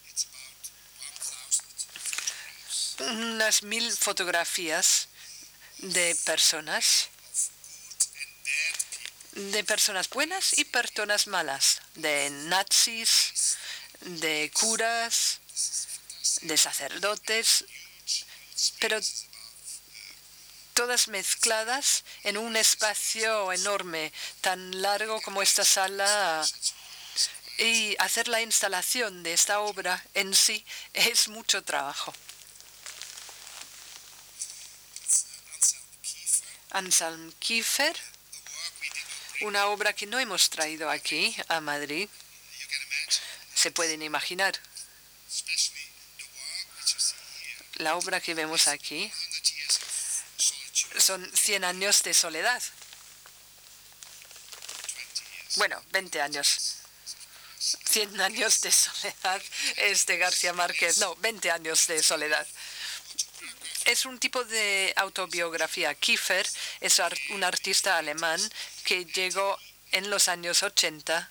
[2.99, 5.07] Unas mil fotografías
[5.79, 7.09] de personas,
[9.31, 13.57] de personas buenas y personas malas, de nazis,
[14.01, 15.39] de curas,
[16.41, 17.65] de sacerdotes,
[18.79, 18.99] pero
[20.73, 26.45] todas mezcladas en un espacio enorme, tan largo como esta sala.
[27.57, 32.13] Y hacer la instalación de esta obra en sí es mucho trabajo.
[36.71, 37.95] Anselm Kiefer,
[39.41, 42.09] una obra que no hemos traído aquí a Madrid.
[43.53, 44.59] Se pueden imaginar.
[47.75, 49.11] La obra que vemos aquí
[51.11, 52.63] son 100 años de soledad.
[55.57, 56.77] Bueno, 20 años.
[57.59, 59.41] 100 años de soledad
[59.75, 60.99] es de García Márquez.
[60.99, 62.47] No, 20 años de soledad.
[63.83, 65.93] Es un tipo de autobiografía.
[65.95, 66.47] Kiefer
[66.79, 68.39] es un artista alemán
[68.85, 69.59] que llegó
[69.91, 71.29] en los años 80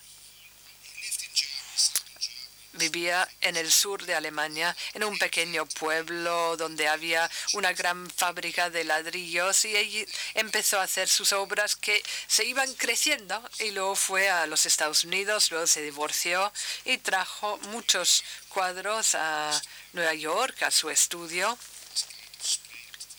[2.80, 8.70] vivía en el sur de Alemania, en un pequeño pueblo donde había una gran fábrica
[8.70, 14.30] de ladrillos y empezó a hacer sus obras que se iban creciendo y luego fue
[14.30, 16.52] a los Estados Unidos, luego se divorció
[16.86, 19.60] y trajo muchos cuadros a
[19.92, 21.56] Nueva York, a su estudio.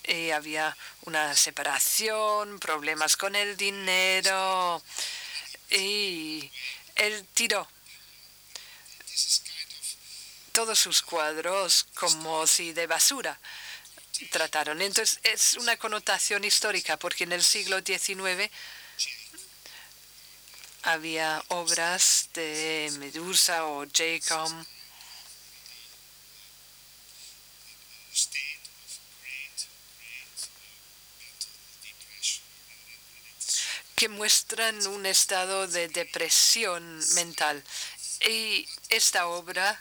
[0.03, 4.81] Y había una separación, problemas con el dinero
[5.69, 6.51] y
[6.95, 7.67] él tiró
[10.51, 13.39] todos sus cuadros como si de basura
[14.29, 14.81] trataron.
[14.81, 18.51] Entonces es una connotación histórica porque en el siglo XIX
[20.83, 24.51] había obras de Medusa o Jacob
[33.95, 37.63] que muestran un estado de depresión mental.
[38.27, 39.79] Y esta obra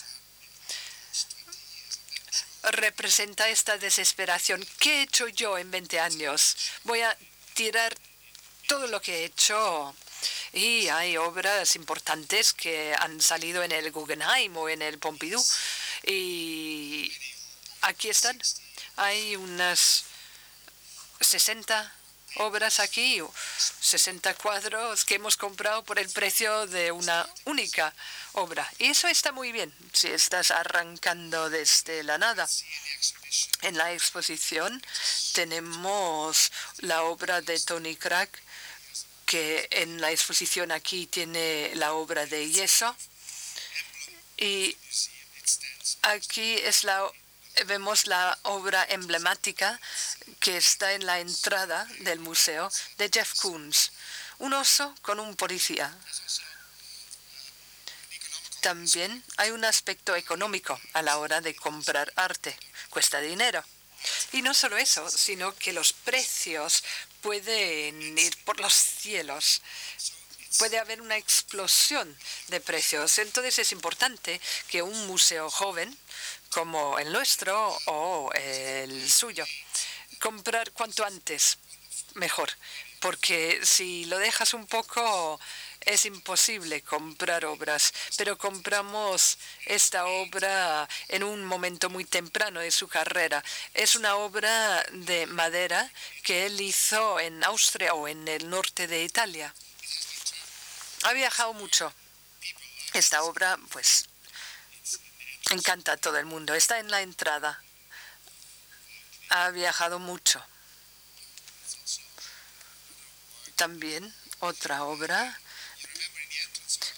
[2.62, 4.66] representa esta desesperación.
[4.79, 6.57] ¿Qué he hecho yo en 20 años?
[6.85, 7.16] Voy a
[7.55, 7.94] tirar
[8.68, 9.94] todo lo que he hecho.
[10.53, 15.44] Y hay obras importantes que han salido en el Guggenheim o en el Pompidou.
[16.07, 17.12] Y
[17.83, 18.40] aquí están.
[18.96, 20.05] Hay unas
[21.20, 22.00] 60
[22.37, 23.23] obras aquí,
[23.81, 27.93] 60 cuadros que hemos comprado por el precio de una única
[28.33, 28.71] obra.
[28.79, 32.49] Y eso está muy bien si estás arrancando desde la nada.
[33.62, 34.83] En la exposición
[35.33, 38.43] tenemos la obra de Tony Crack,
[39.27, 42.97] que en la exposición aquí tiene la obra de yeso.
[44.37, 44.77] Y
[46.03, 47.11] aquí es la
[47.64, 49.81] vemos la obra emblemática
[50.38, 53.92] que está en la entrada del museo de Jeff Koons,
[54.38, 55.96] un oso con un policía.
[58.61, 62.57] También hay un aspecto económico a la hora de comprar arte.
[62.90, 63.64] Cuesta dinero.
[64.33, 66.85] Y no solo eso, sino que los precios
[67.20, 69.62] pueden ir por los cielos.
[70.59, 72.16] Puede haber una explosión
[72.49, 73.18] de precios.
[73.18, 75.96] Entonces es importante que un museo joven
[76.51, 79.45] como el nuestro o el suyo,
[80.21, 81.59] comprar cuanto antes
[82.15, 82.51] mejor,
[83.01, 85.41] porque si lo dejas un poco
[85.81, 92.87] es imposible comprar obras, pero compramos esta obra en un momento muy temprano de su
[92.87, 93.43] carrera.
[93.73, 95.91] Es una obra de madera
[96.23, 99.55] que él hizo en Austria o en el norte de Italia.
[101.05, 101.93] Ha viajado mucho.
[102.93, 104.10] Esta obra, pues,
[105.51, 106.55] encanta a todo el mundo.
[106.55, 107.63] Está en la entrada.
[109.31, 110.45] Ha viajado mucho.
[113.57, 115.39] También otra obra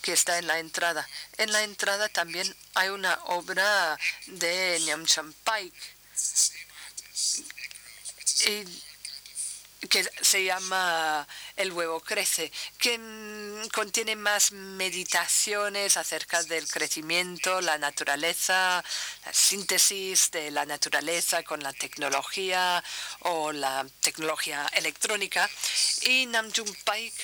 [0.02, 1.08] que está en la entrada.
[1.38, 5.74] En la entrada también hay una obra de Nyam Champaik
[9.88, 17.78] que se llama El huevo crece, que mm, contiene más meditaciones acerca del crecimiento, la
[17.78, 18.84] naturaleza,
[19.24, 22.82] la síntesis de la naturaleza con la tecnología
[23.20, 25.48] o la tecnología electrónica.
[26.02, 27.14] Y Namjoon Paik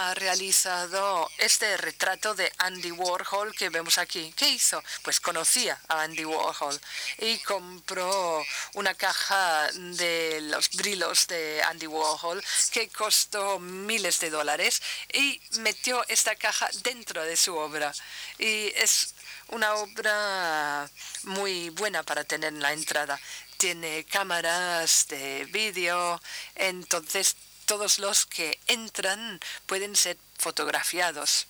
[0.00, 4.32] ha realizado este retrato de Andy Warhol que vemos aquí.
[4.36, 4.80] ¿Qué hizo?
[5.02, 6.80] Pues conocía a Andy Warhol
[7.18, 8.40] y compró
[8.74, 12.40] una caja de los brilos de Andy Warhol
[12.70, 14.80] que costó miles de dólares
[15.12, 17.92] y metió esta caja dentro de su obra.
[18.38, 19.16] Y es
[19.48, 20.88] una obra
[21.24, 23.18] muy buena para tener en la entrada.
[23.56, 26.22] Tiene cámaras de vídeo,
[26.54, 27.34] entonces
[27.68, 31.46] todos los que entran pueden ser fotografiados.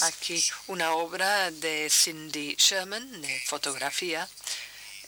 [0.00, 4.26] Aquí una obra de Cindy Sherman de fotografía.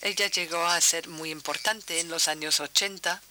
[0.03, 3.23] Ella llegó a ser muy importante en los años 80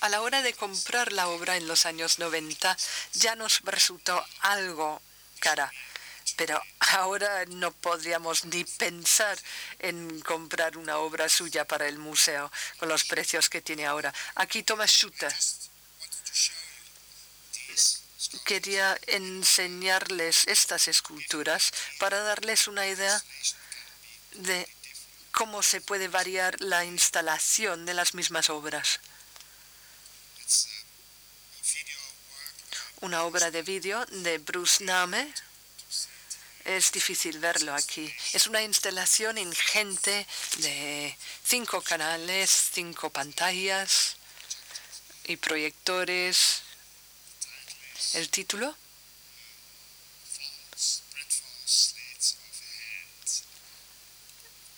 [0.00, 2.76] a la hora de comprar la obra en los años 90
[3.12, 5.00] ya nos resultó algo
[5.38, 5.72] cara.
[6.36, 9.38] Pero ahora no podríamos ni pensar
[9.78, 14.12] en comprar una obra suya para el museo con los precios que tiene ahora.
[14.34, 15.34] Aquí Thomas Schutter.
[18.44, 23.22] Quería enseñarles estas esculturas para darles una idea
[24.36, 24.66] de
[25.32, 29.00] cómo se puede variar la instalación de las mismas obras.
[33.00, 35.34] Una obra de vídeo de Bruce Name.
[36.76, 38.12] Es difícil verlo aquí.
[38.32, 40.26] Es una instalación ingente
[40.58, 44.16] de cinco canales, cinco pantallas
[45.24, 46.62] y proyectores.
[48.14, 48.76] ¿El título?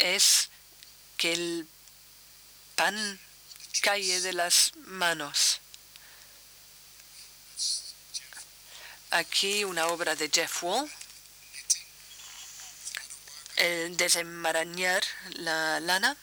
[0.05, 0.51] es
[1.17, 1.67] que el
[2.75, 3.21] pan
[3.81, 5.61] cae de las manos.
[9.11, 10.91] Aquí una obra de Jeff Wall.
[13.57, 15.03] El desenmarañar
[15.35, 16.17] la lana.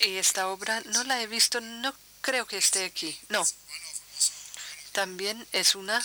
[0.00, 3.18] Y esta obra no la he visto, no creo que esté aquí.
[3.28, 3.46] No.
[4.92, 6.04] También es una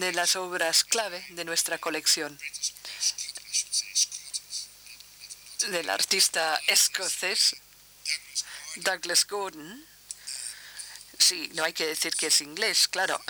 [0.00, 2.38] de las obras clave de nuestra colección
[5.66, 7.56] del artista escocés
[8.76, 9.84] Douglas Gordon.
[11.18, 13.20] Sí, no hay que decir que es inglés, claro.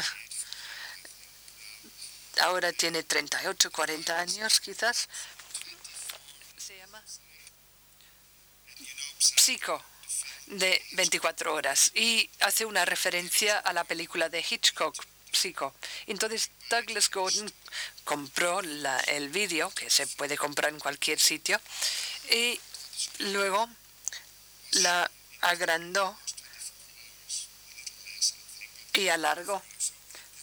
[2.40, 5.08] Ahora tiene 38, 40 años quizás.
[6.56, 7.02] Se llama
[9.18, 9.82] Psico
[10.46, 14.94] de 24 horas y hace una referencia a la película de Hitchcock,
[15.32, 15.74] Psico.
[16.06, 17.52] Entonces Douglas Gordon
[18.04, 21.60] compró el vídeo, que se puede comprar en cualquier sitio,
[22.30, 22.60] y
[23.18, 23.68] luego
[24.72, 25.10] la
[25.40, 26.18] agrandó
[28.94, 29.62] y alargó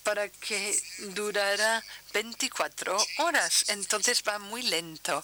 [0.05, 0.79] para que
[1.15, 1.83] durara
[2.13, 3.65] 24 horas.
[3.67, 5.21] Entonces va muy lento.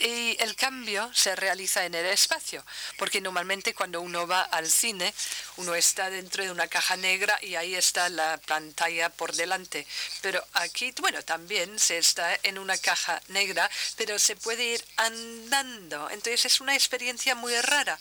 [0.00, 2.64] Y el cambio se realiza en el espacio,
[2.98, 5.12] porque normalmente cuando uno va al cine,
[5.56, 9.84] uno está dentro de una caja negra y ahí está la pantalla por delante.
[10.22, 16.08] Pero aquí, bueno, también se está en una caja negra, pero se puede ir andando.
[16.10, 17.98] Entonces es una experiencia muy rara.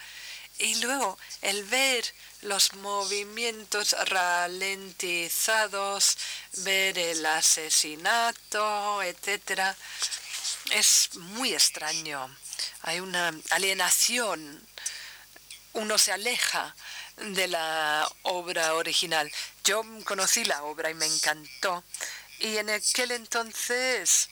[0.59, 2.05] Y luego el ver
[2.41, 6.17] los movimientos ralentizados,
[6.53, 9.75] ver el asesinato, etcétera
[10.71, 12.35] es muy extraño.
[12.81, 14.65] Hay una alienación.
[15.73, 16.75] Uno se aleja
[17.17, 19.31] de la obra original.
[19.63, 21.83] Yo conocí la obra y me encantó.
[22.39, 24.29] Y en aquel entonces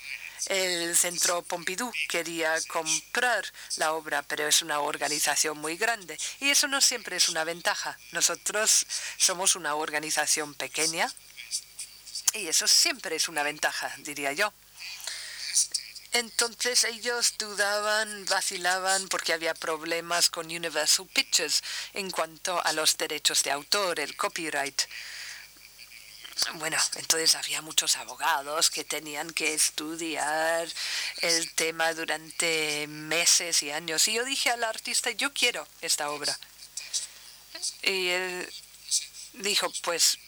[0.48, 3.46] el Centro Pompidou quería comprar
[3.78, 6.18] la obra, pero es una organización muy grande.
[6.40, 7.98] Y eso no siempre es una ventaja.
[8.12, 8.86] Nosotros
[9.18, 11.12] somos una organización pequeña
[12.34, 14.54] y eso siempre es una ventaja, diría yo.
[16.12, 21.62] Entonces ellos dudaban, vacilaban porque había problemas con Universal Pictures
[21.94, 24.82] en cuanto a los derechos de autor, el copyright.
[26.56, 30.68] Bueno, entonces había muchos abogados que tenían que estudiar
[31.22, 34.08] el tema durante meses y años.
[34.08, 36.38] Y yo dije al artista, yo quiero esta obra.
[37.84, 38.54] Y él
[39.34, 40.20] dijo, pues,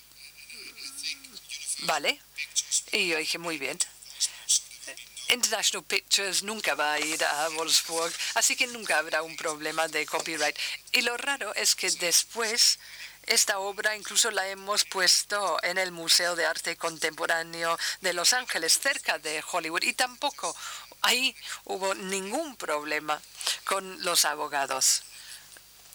[1.79, 2.21] vale.
[2.93, 3.77] Y yo dije, muy bien.
[5.29, 10.05] International Pictures nunca va a ir a Wolfsburg, así que nunca habrá un problema de
[10.05, 10.57] copyright.
[10.91, 12.79] Y lo raro es que después
[13.27, 18.79] esta obra incluso la hemos puesto en el Museo de Arte Contemporáneo de Los Ángeles,
[18.79, 20.55] cerca de Hollywood, y tampoco
[21.01, 23.21] ahí hubo ningún problema
[23.65, 25.03] con los abogados.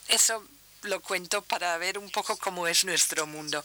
[0.09, 0.47] Eso
[0.83, 3.64] lo cuento para ver un poco cómo es nuestro mundo.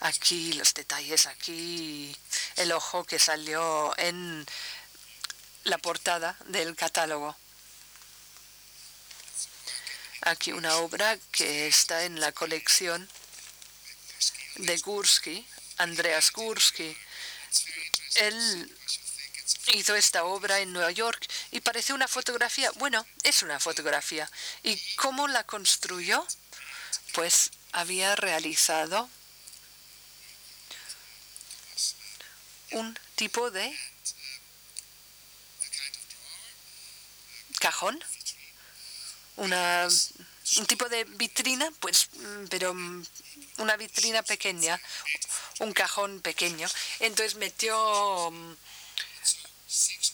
[0.00, 2.14] Aquí los detalles, aquí
[2.56, 4.44] el ojo que salió en
[5.66, 7.36] la portada del catálogo.
[10.22, 13.08] Aquí una obra que está en la colección
[14.56, 15.46] de Gursky,
[15.78, 16.96] Andreas Gursky.
[18.14, 18.76] Él
[19.72, 22.70] hizo esta obra en Nueva York y parece una fotografía.
[22.76, 24.30] Bueno, es una fotografía.
[24.62, 26.24] ¿Y cómo la construyó?
[27.12, 29.08] Pues había realizado
[32.70, 33.76] un tipo de
[37.66, 37.98] cajón,
[39.36, 39.88] una,
[40.58, 43.04] un tipo de vitrina, pues, mm, pero mm,
[43.58, 44.80] una vitrina pequeña,
[45.58, 46.68] un cajón pequeño.
[47.00, 48.54] Entonces metió mm,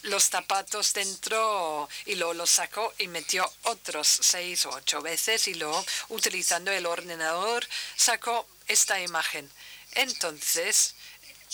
[0.05, 5.55] los zapatos dentro y luego los sacó y metió otros seis o ocho veces y
[5.55, 9.50] luego utilizando el ordenador sacó esta imagen.
[9.94, 10.94] Entonces,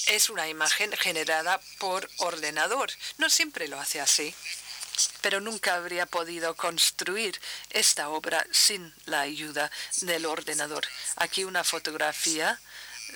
[0.06, 2.88] es una imagen generada por ordenador.
[3.16, 4.32] No siempre lo hace así,
[5.20, 7.40] pero nunca habría podido construir
[7.70, 9.70] esta obra sin la ayuda
[10.00, 10.86] del ordenador.
[11.16, 12.60] Aquí una fotografía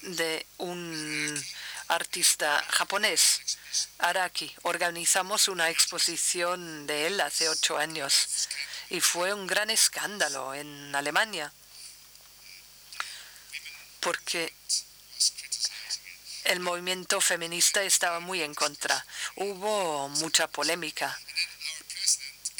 [0.02, 1.44] de un
[1.88, 3.58] artista japonés,
[3.98, 4.54] Araki.
[4.62, 8.48] Organizamos una exposición de él hace ocho años
[8.90, 11.52] y fue un gran escándalo en Alemania
[14.00, 14.52] porque
[16.44, 19.06] el movimiento feminista estaba muy en contra.
[19.36, 21.18] Hubo mucha polémica.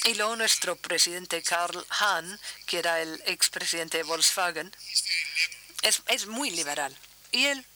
[0.05, 4.75] Y luego nuestro presidente Karl Hahn, que era el expresidente de Volkswagen,
[5.83, 6.97] es, es muy liberal.
[7.31, 7.67] Y él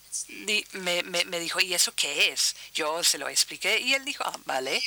[0.72, 2.57] me, me, dijo, ¿y eso qué es?
[2.74, 4.83] Yo se lo expliqué y él dijo, ah, vale.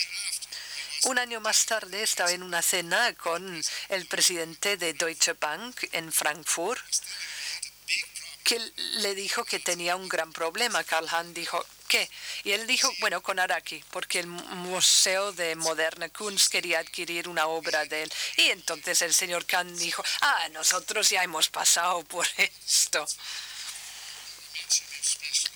[1.03, 6.11] Un año más tarde estaba en una cena con el presidente de Deutsche Bank en
[6.11, 6.83] Frankfurt
[8.43, 10.83] que le dijo que tenía un gran problema.
[10.83, 12.09] Karl Hahn dijo, ¿qué?
[12.45, 17.47] Y él dijo, bueno, con Araki, porque el Museo de Moderna Kunst quería adquirir una
[17.47, 18.13] obra de él.
[18.37, 23.05] Y entonces el señor Kahn dijo, ah, nosotros ya hemos pasado por esto.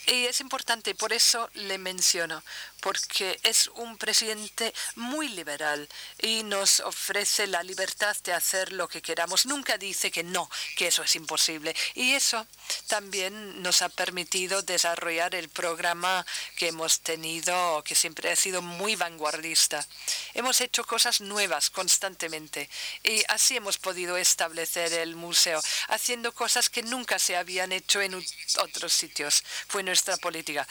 [0.08, 2.44] Y es importante, por eso le menciono,
[2.84, 5.88] porque es un presidente muy liberal
[6.22, 9.46] y nos ofrece la libertad de hacer lo que queramos.
[9.46, 11.74] Nunca dice que no, que eso es imposible.
[11.96, 12.46] Y eso
[12.88, 16.26] también nos ha permitido desarrollar el programa
[16.58, 19.88] que hemos tenido, que siempre ha sido muy vanguardista.
[20.34, 22.70] Hemos hecho cosas nuevas constantemente
[23.02, 28.22] y así hemos podido establecer el museo, haciendo cosas que nunca se habían hecho en
[28.60, 29.42] otros sitios.
[29.70, 30.68] Fue nuestra política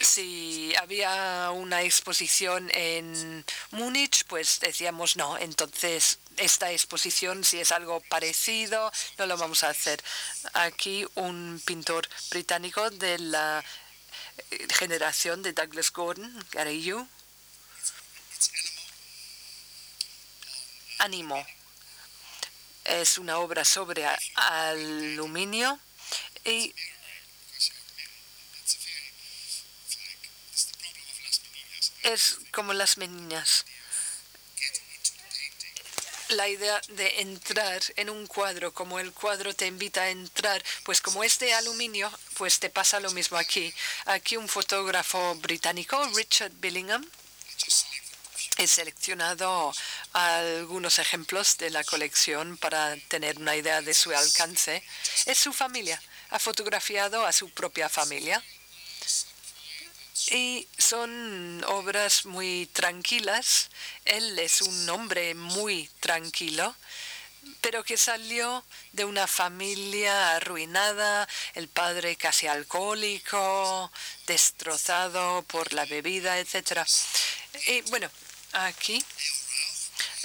[0.00, 8.00] si había una exposición en Múnich, pues decíamos no, entonces esta exposición, si es algo
[8.08, 10.02] parecido, no lo vamos a hacer.
[10.54, 13.62] Aquí un pintor británico de la
[14.50, 17.06] eh, generación de Douglas Gordon, Garayu.
[20.98, 21.46] Ánimo.
[22.84, 25.78] Es una obra sobre aluminio
[26.44, 26.74] y
[32.02, 33.64] es como las meninas.
[36.28, 41.00] La idea de entrar en un cuadro, como el cuadro te invita a entrar, pues
[41.00, 43.74] como es de aluminio, pues te pasa lo mismo aquí.
[44.04, 47.04] Aquí un fotógrafo británico, Richard Billingham,
[48.58, 49.72] he seleccionado
[50.12, 54.84] algunos ejemplos de la colección para tener una idea de su alcance.
[55.26, 56.00] Es su familia.
[56.30, 58.40] Ha fotografiado a su propia familia
[60.28, 63.70] y son obras muy tranquilas.
[64.04, 66.74] Él es un hombre muy tranquilo,
[67.60, 73.90] pero que salió de una familia arruinada, el padre casi alcohólico,
[74.26, 76.86] destrozado por la bebida, etc.
[77.66, 78.10] Y bueno,
[78.52, 79.04] aquí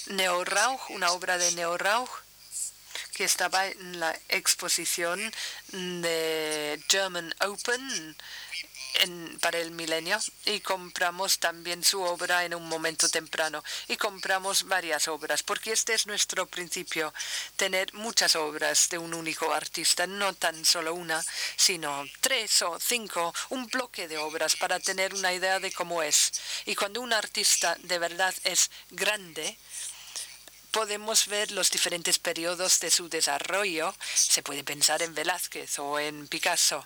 [0.07, 2.09] Neo Rauch, una obra de Neo Rauch
[3.15, 5.31] que estaba en la exposición
[5.71, 8.15] de German Open
[9.41, 15.07] para el milenio y compramos también su obra en un momento temprano y compramos varias
[15.07, 17.13] obras porque este es nuestro principio,
[17.55, 21.23] tener muchas obras de un único artista, no tan solo una,
[21.55, 26.31] sino tres o cinco, un bloque de obras para tener una idea de cómo es.
[26.65, 29.57] Y cuando un artista de verdad es grande,
[30.71, 33.95] podemos ver los diferentes periodos de su desarrollo.
[34.13, 36.85] Se puede pensar en Velázquez o en Picasso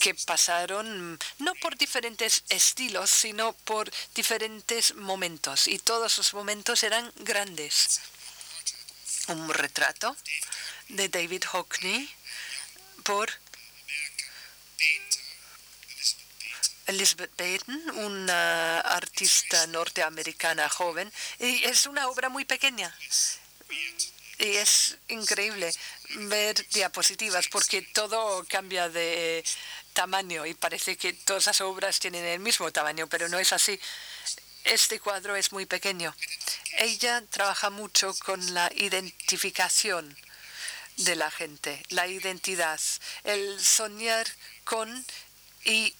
[0.00, 5.68] que pasaron no por diferentes estilos, sino por diferentes momentos.
[5.68, 8.00] Y todos los momentos eran grandes.
[9.28, 10.16] Un retrato
[10.88, 12.10] de David Hockney
[13.04, 13.30] por
[16.86, 22.92] Elizabeth Baden, una artista norteamericana joven, y es una obra muy pequeña.
[24.38, 25.70] Y es increíble
[26.30, 29.44] ver diapositivas porque todo cambia de
[29.92, 33.78] tamaño y parece que todas las obras tienen el mismo tamaño, pero no es así.
[34.64, 36.14] Este cuadro es muy pequeño.
[36.78, 40.16] Ella trabaja mucho con la identificación
[40.96, 42.80] de la gente, la identidad,
[43.24, 44.26] el soñar
[44.64, 45.04] con
[45.64, 45.94] y,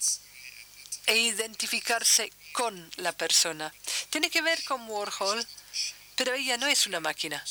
[1.07, 3.73] e identificarse con la persona.
[4.09, 5.45] Tiene que ver con Warhol,
[6.15, 7.43] pero ella no es una máquina.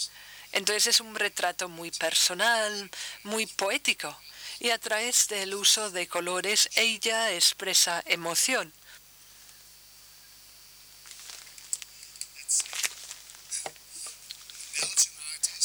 [0.53, 2.91] Entonces es un retrato muy personal,
[3.24, 4.16] muy poético
[4.61, 8.72] y a través del uso de colores ella expresa emoción.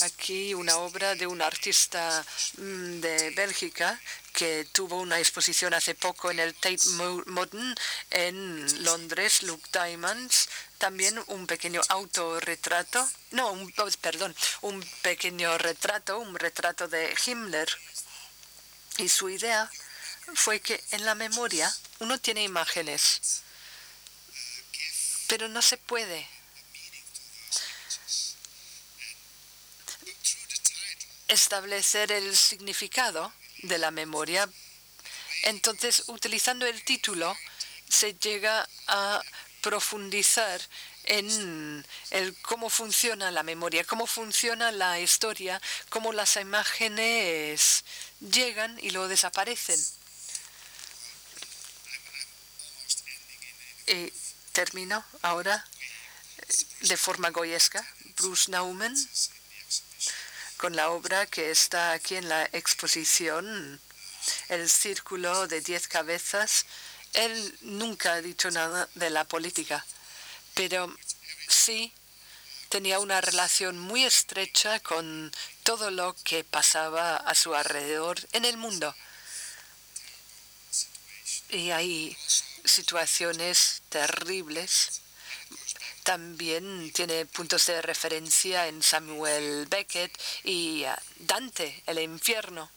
[0.02, 2.26] Aquí una obra de un artista
[2.58, 4.00] mm, de Bélgica
[4.34, 6.90] que tuvo una exposición hace poco en el Tate
[7.28, 7.76] Modern
[8.12, 16.36] en Londres, Luke Diamonds, también un pequeño autorretrato, no, un, perdón, un pequeño retrato, un
[16.36, 17.70] retrato de Himmler
[18.98, 19.70] y su idea
[20.34, 23.42] fue que en la memoria uno tiene imágenes,
[25.28, 26.28] pero no se puede
[31.28, 33.34] establecer el significado
[33.64, 34.50] de la memoria.
[35.44, 37.36] Entonces, utilizando el título,
[37.90, 39.22] se llega a
[39.62, 40.62] profundizar
[41.06, 47.84] en el cómo funciona la memoria, cómo funciona la historia, cómo las imágenes
[48.20, 49.80] llegan y luego desaparecen.
[53.88, 54.12] Y
[54.52, 55.66] termino ahora
[56.82, 57.86] de forma goyesca.
[58.18, 58.96] Bruce Nauman
[60.58, 63.80] con la obra que está aquí en la exposición,
[64.48, 66.66] El Círculo de Diez Cabezas.
[67.14, 69.86] Él nunca ha dicho nada de la política,
[70.54, 70.94] pero
[71.48, 71.94] sí
[72.76, 75.32] tenía una relación muy estrecha con
[75.64, 78.94] todo lo que pasaba a su alrededor en el mundo.
[81.52, 82.18] Y hay
[82.66, 85.02] situaciones terribles
[86.04, 90.12] también tiene puntos de referencia en Samuel Beckett
[90.44, 90.84] y
[91.20, 92.70] Dante, el infierno.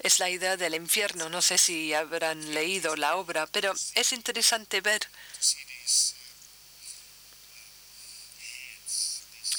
[0.00, 1.28] Es la idea del infierno.
[1.28, 5.08] No sé si habrán leído la obra, pero es interesante ver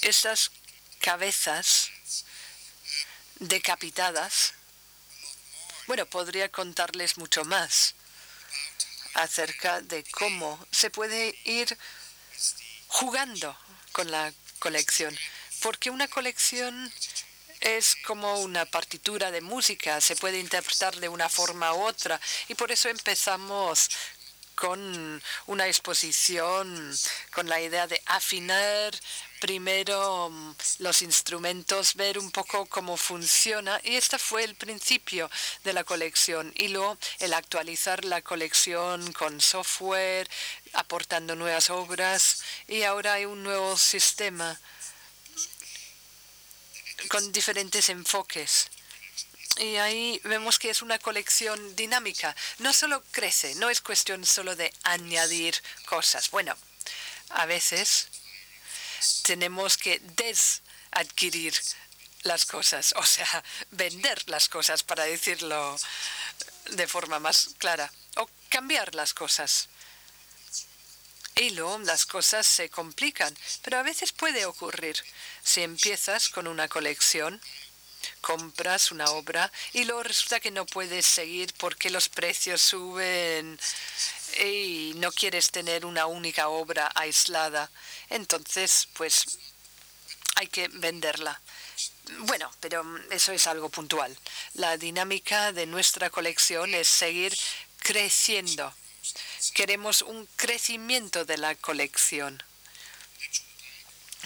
[0.02, 0.52] esas
[1.00, 1.92] cabezas
[3.40, 4.54] decapitadas.
[5.88, 7.96] Bueno, podría contarles mucho más
[9.16, 11.78] acerca de cómo se puede ir
[12.88, 13.58] jugando
[13.92, 15.18] con la colección,
[15.62, 16.92] porque una colección
[17.60, 22.56] es como una partitura de música, se puede interpretar de una forma u otra y
[22.56, 23.90] por eso empezamos
[24.60, 26.94] con una exposición
[27.32, 28.94] con la idea de afinar
[29.40, 33.80] primero mm, los instrumentos, ver un poco cómo funciona.
[33.86, 35.32] Y este fue el principio
[35.64, 36.52] de la colección.
[36.56, 40.30] Y luego el actualizar la colección con software,
[40.74, 42.42] aportando nuevas obras.
[42.68, 44.60] Y ahora hay un nuevo sistema
[47.08, 48.70] con diferentes enfoques.
[49.60, 52.34] Y ahí vemos que es una colección dinámica.
[52.60, 55.54] No solo crece, no es cuestión solo de añadir
[55.86, 56.32] cosas.
[56.32, 56.56] Bueno,
[57.32, 58.08] a veces
[59.24, 61.54] tenemos que desadquirir
[62.24, 65.78] las cosas, o sea, vender las cosas, para decirlo
[66.72, 69.68] de forma más clara, o cambiar las cosas.
[71.36, 75.02] Y luego las cosas se complican, pero a veces puede ocurrir.
[75.44, 77.42] Si empiezas con una colección,
[78.22, 83.60] compras una obra y luego resulta que no puedes seguir porque los precios suben
[84.46, 87.70] y no quieres tener una única obra aislada.
[88.10, 89.40] Entonces, pues
[90.36, 91.40] hay que venderla.
[92.20, 94.18] Bueno, pero eso es algo puntual.
[94.54, 97.38] La dinámica de nuestra colección es seguir
[97.80, 98.74] creciendo.
[99.54, 102.42] Queremos un crecimiento de la colección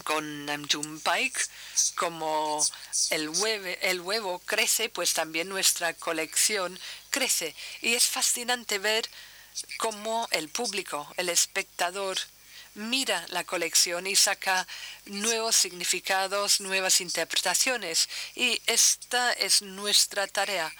[0.03, 1.39] con Namjoon Pike,
[1.95, 2.65] como
[3.09, 3.29] el
[3.99, 6.79] huevo crece, pues también nuestra colección
[7.09, 7.55] crece.
[7.81, 9.09] Y es fascinante ver
[9.77, 12.17] cómo el público, el espectador,
[12.75, 14.67] mira la colección y saca
[15.05, 18.09] nuevos significados, nuevas interpretaciones.
[18.35, 20.73] Y esta es nuestra tarea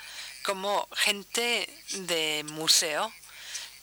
[0.43, 3.13] como gente de museo.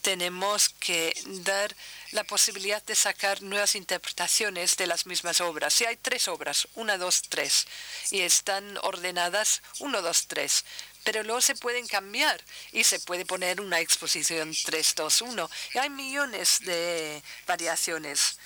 [0.02, 1.12] Tenemos que
[1.44, 1.74] dar
[2.12, 5.74] la posibilidad de sacar nuevas interpretaciones de las mismas obras.
[5.74, 7.66] Si hay tres obras, una, dos, tres,
[8.10, 10.64] y están ordenadas uno, dos, tres,
[11.04, 12.42] pero luego se pueden cambiar
[12.72, 15.50] y se puede poner una exposición 3, 2, 1.
[15.74, 18.38] Y hay millones de variaciones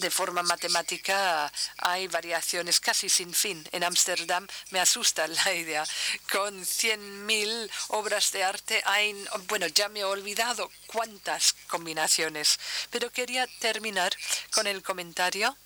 [0.00, 3.66] de forma matemática hay variaciones casi sin fin.
[3.72, 5.84] En Ámsterdam me asusta la idea.
[6.32, 12.58] Con 100.000 obras de arte hay, bueno, ya me he olvidado cuántas combinaciones.
[12.90, 14.12] Pero quería terminar
[14.52, 15.56] con el comentario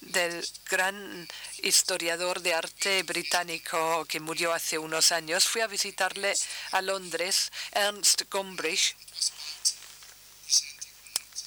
[0.00, 1.28] del gran
[1.62, 5.48] historiador de arte británico que murió hace unos años.
[5.48, 6.34] Fui a visitarle
[6.72, 8.96] a Londres, Ernst Gombrich,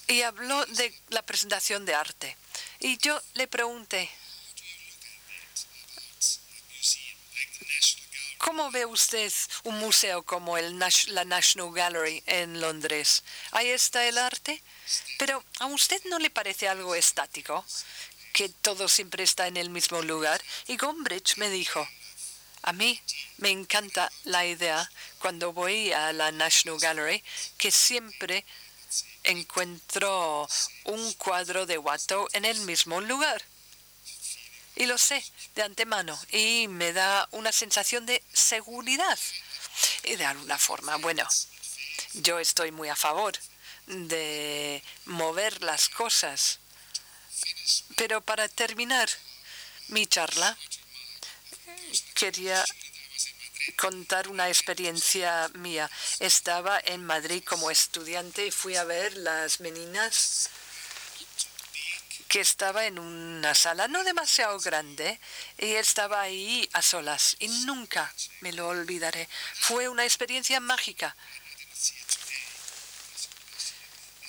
[0.08, 2.38] y habló de la presentación de arte.
[2.80, 4.10] Y yo le pregunté,
[8.38, 9.32] ¿cómo ve usted
[9.64, 10.78] un museo como el,
[11.08, 13.24] la National Gallery en Londres?
[13.52, 14.62] Ahí está el arte,
[15.18, 17.66] pero ¿a usted no le parece algo estático?
[18.36, 20.44] que todo siempre está en el mismo lugar.
[20.68, 21.88] Y Gombrich me dijo,
[22.64, 23.02] a mí
[23.38, 27.24] me encanta la idea cuando voy a la National Gallery
[27.58, 28.44] que siempre
[29.26, 30.48] encuentro
[30.86, 33.42] un cuadro de Watteau en el mismo lugar.
[34.76, 35.24] Y lo sé
[35.56, 39.18] de antemano y me da una sensación de seguridad.
[40.04, 41.28] Y de alguna forma, bueno,
[42.14, 43.34] yo estoy muy a favor
[43.88, 46.60] de mover las cosas.
[47.96, 49.10] Pero para terminar
[49.90, 50.58] mi charla,
[52.14, 52.64] quería
[53.74, 55.90] contar una experiencia mía.
[56.20, 60.50] Estaba en Madrid como estudiante y fui a ver las meninas
[62.28, 65.20] que estaba en una sala no demasiado grande
[65.58, 69.30] y estaba ahí a solas y nunca me lo olvidaré.
[69.54, 71.16] Fue una experiencia mágica.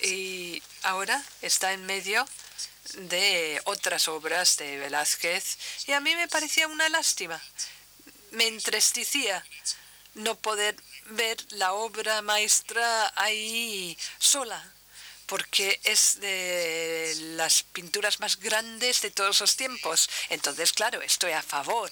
[0.03, 2.27] Y ahora está en medio
[2.95, 7.43] de otras obras de Velázquez y a mí me parecía una lástima.
[8.37, 9.43] Me entristecía
[10.13, 10.77] no poder
[11.07, 14.61] ver la obra maestra ahí sola,
[15.25, 20.11] porque es de las pinturas más grandes de todos los tiempos.
[20.29, 21.91] Entonces, claro, estoy a favor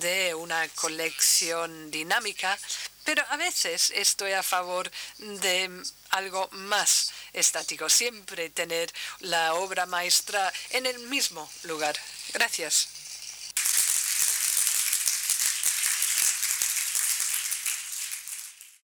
[0.00, 2.58] de una colección dinámica,
[3.04, 5.70] pero a veces estoy a favor de
[6.10, 11.96] algo más estático, siempre tener la obra maestra en el mismo lugar.
[12.32, 12.88] Gracias.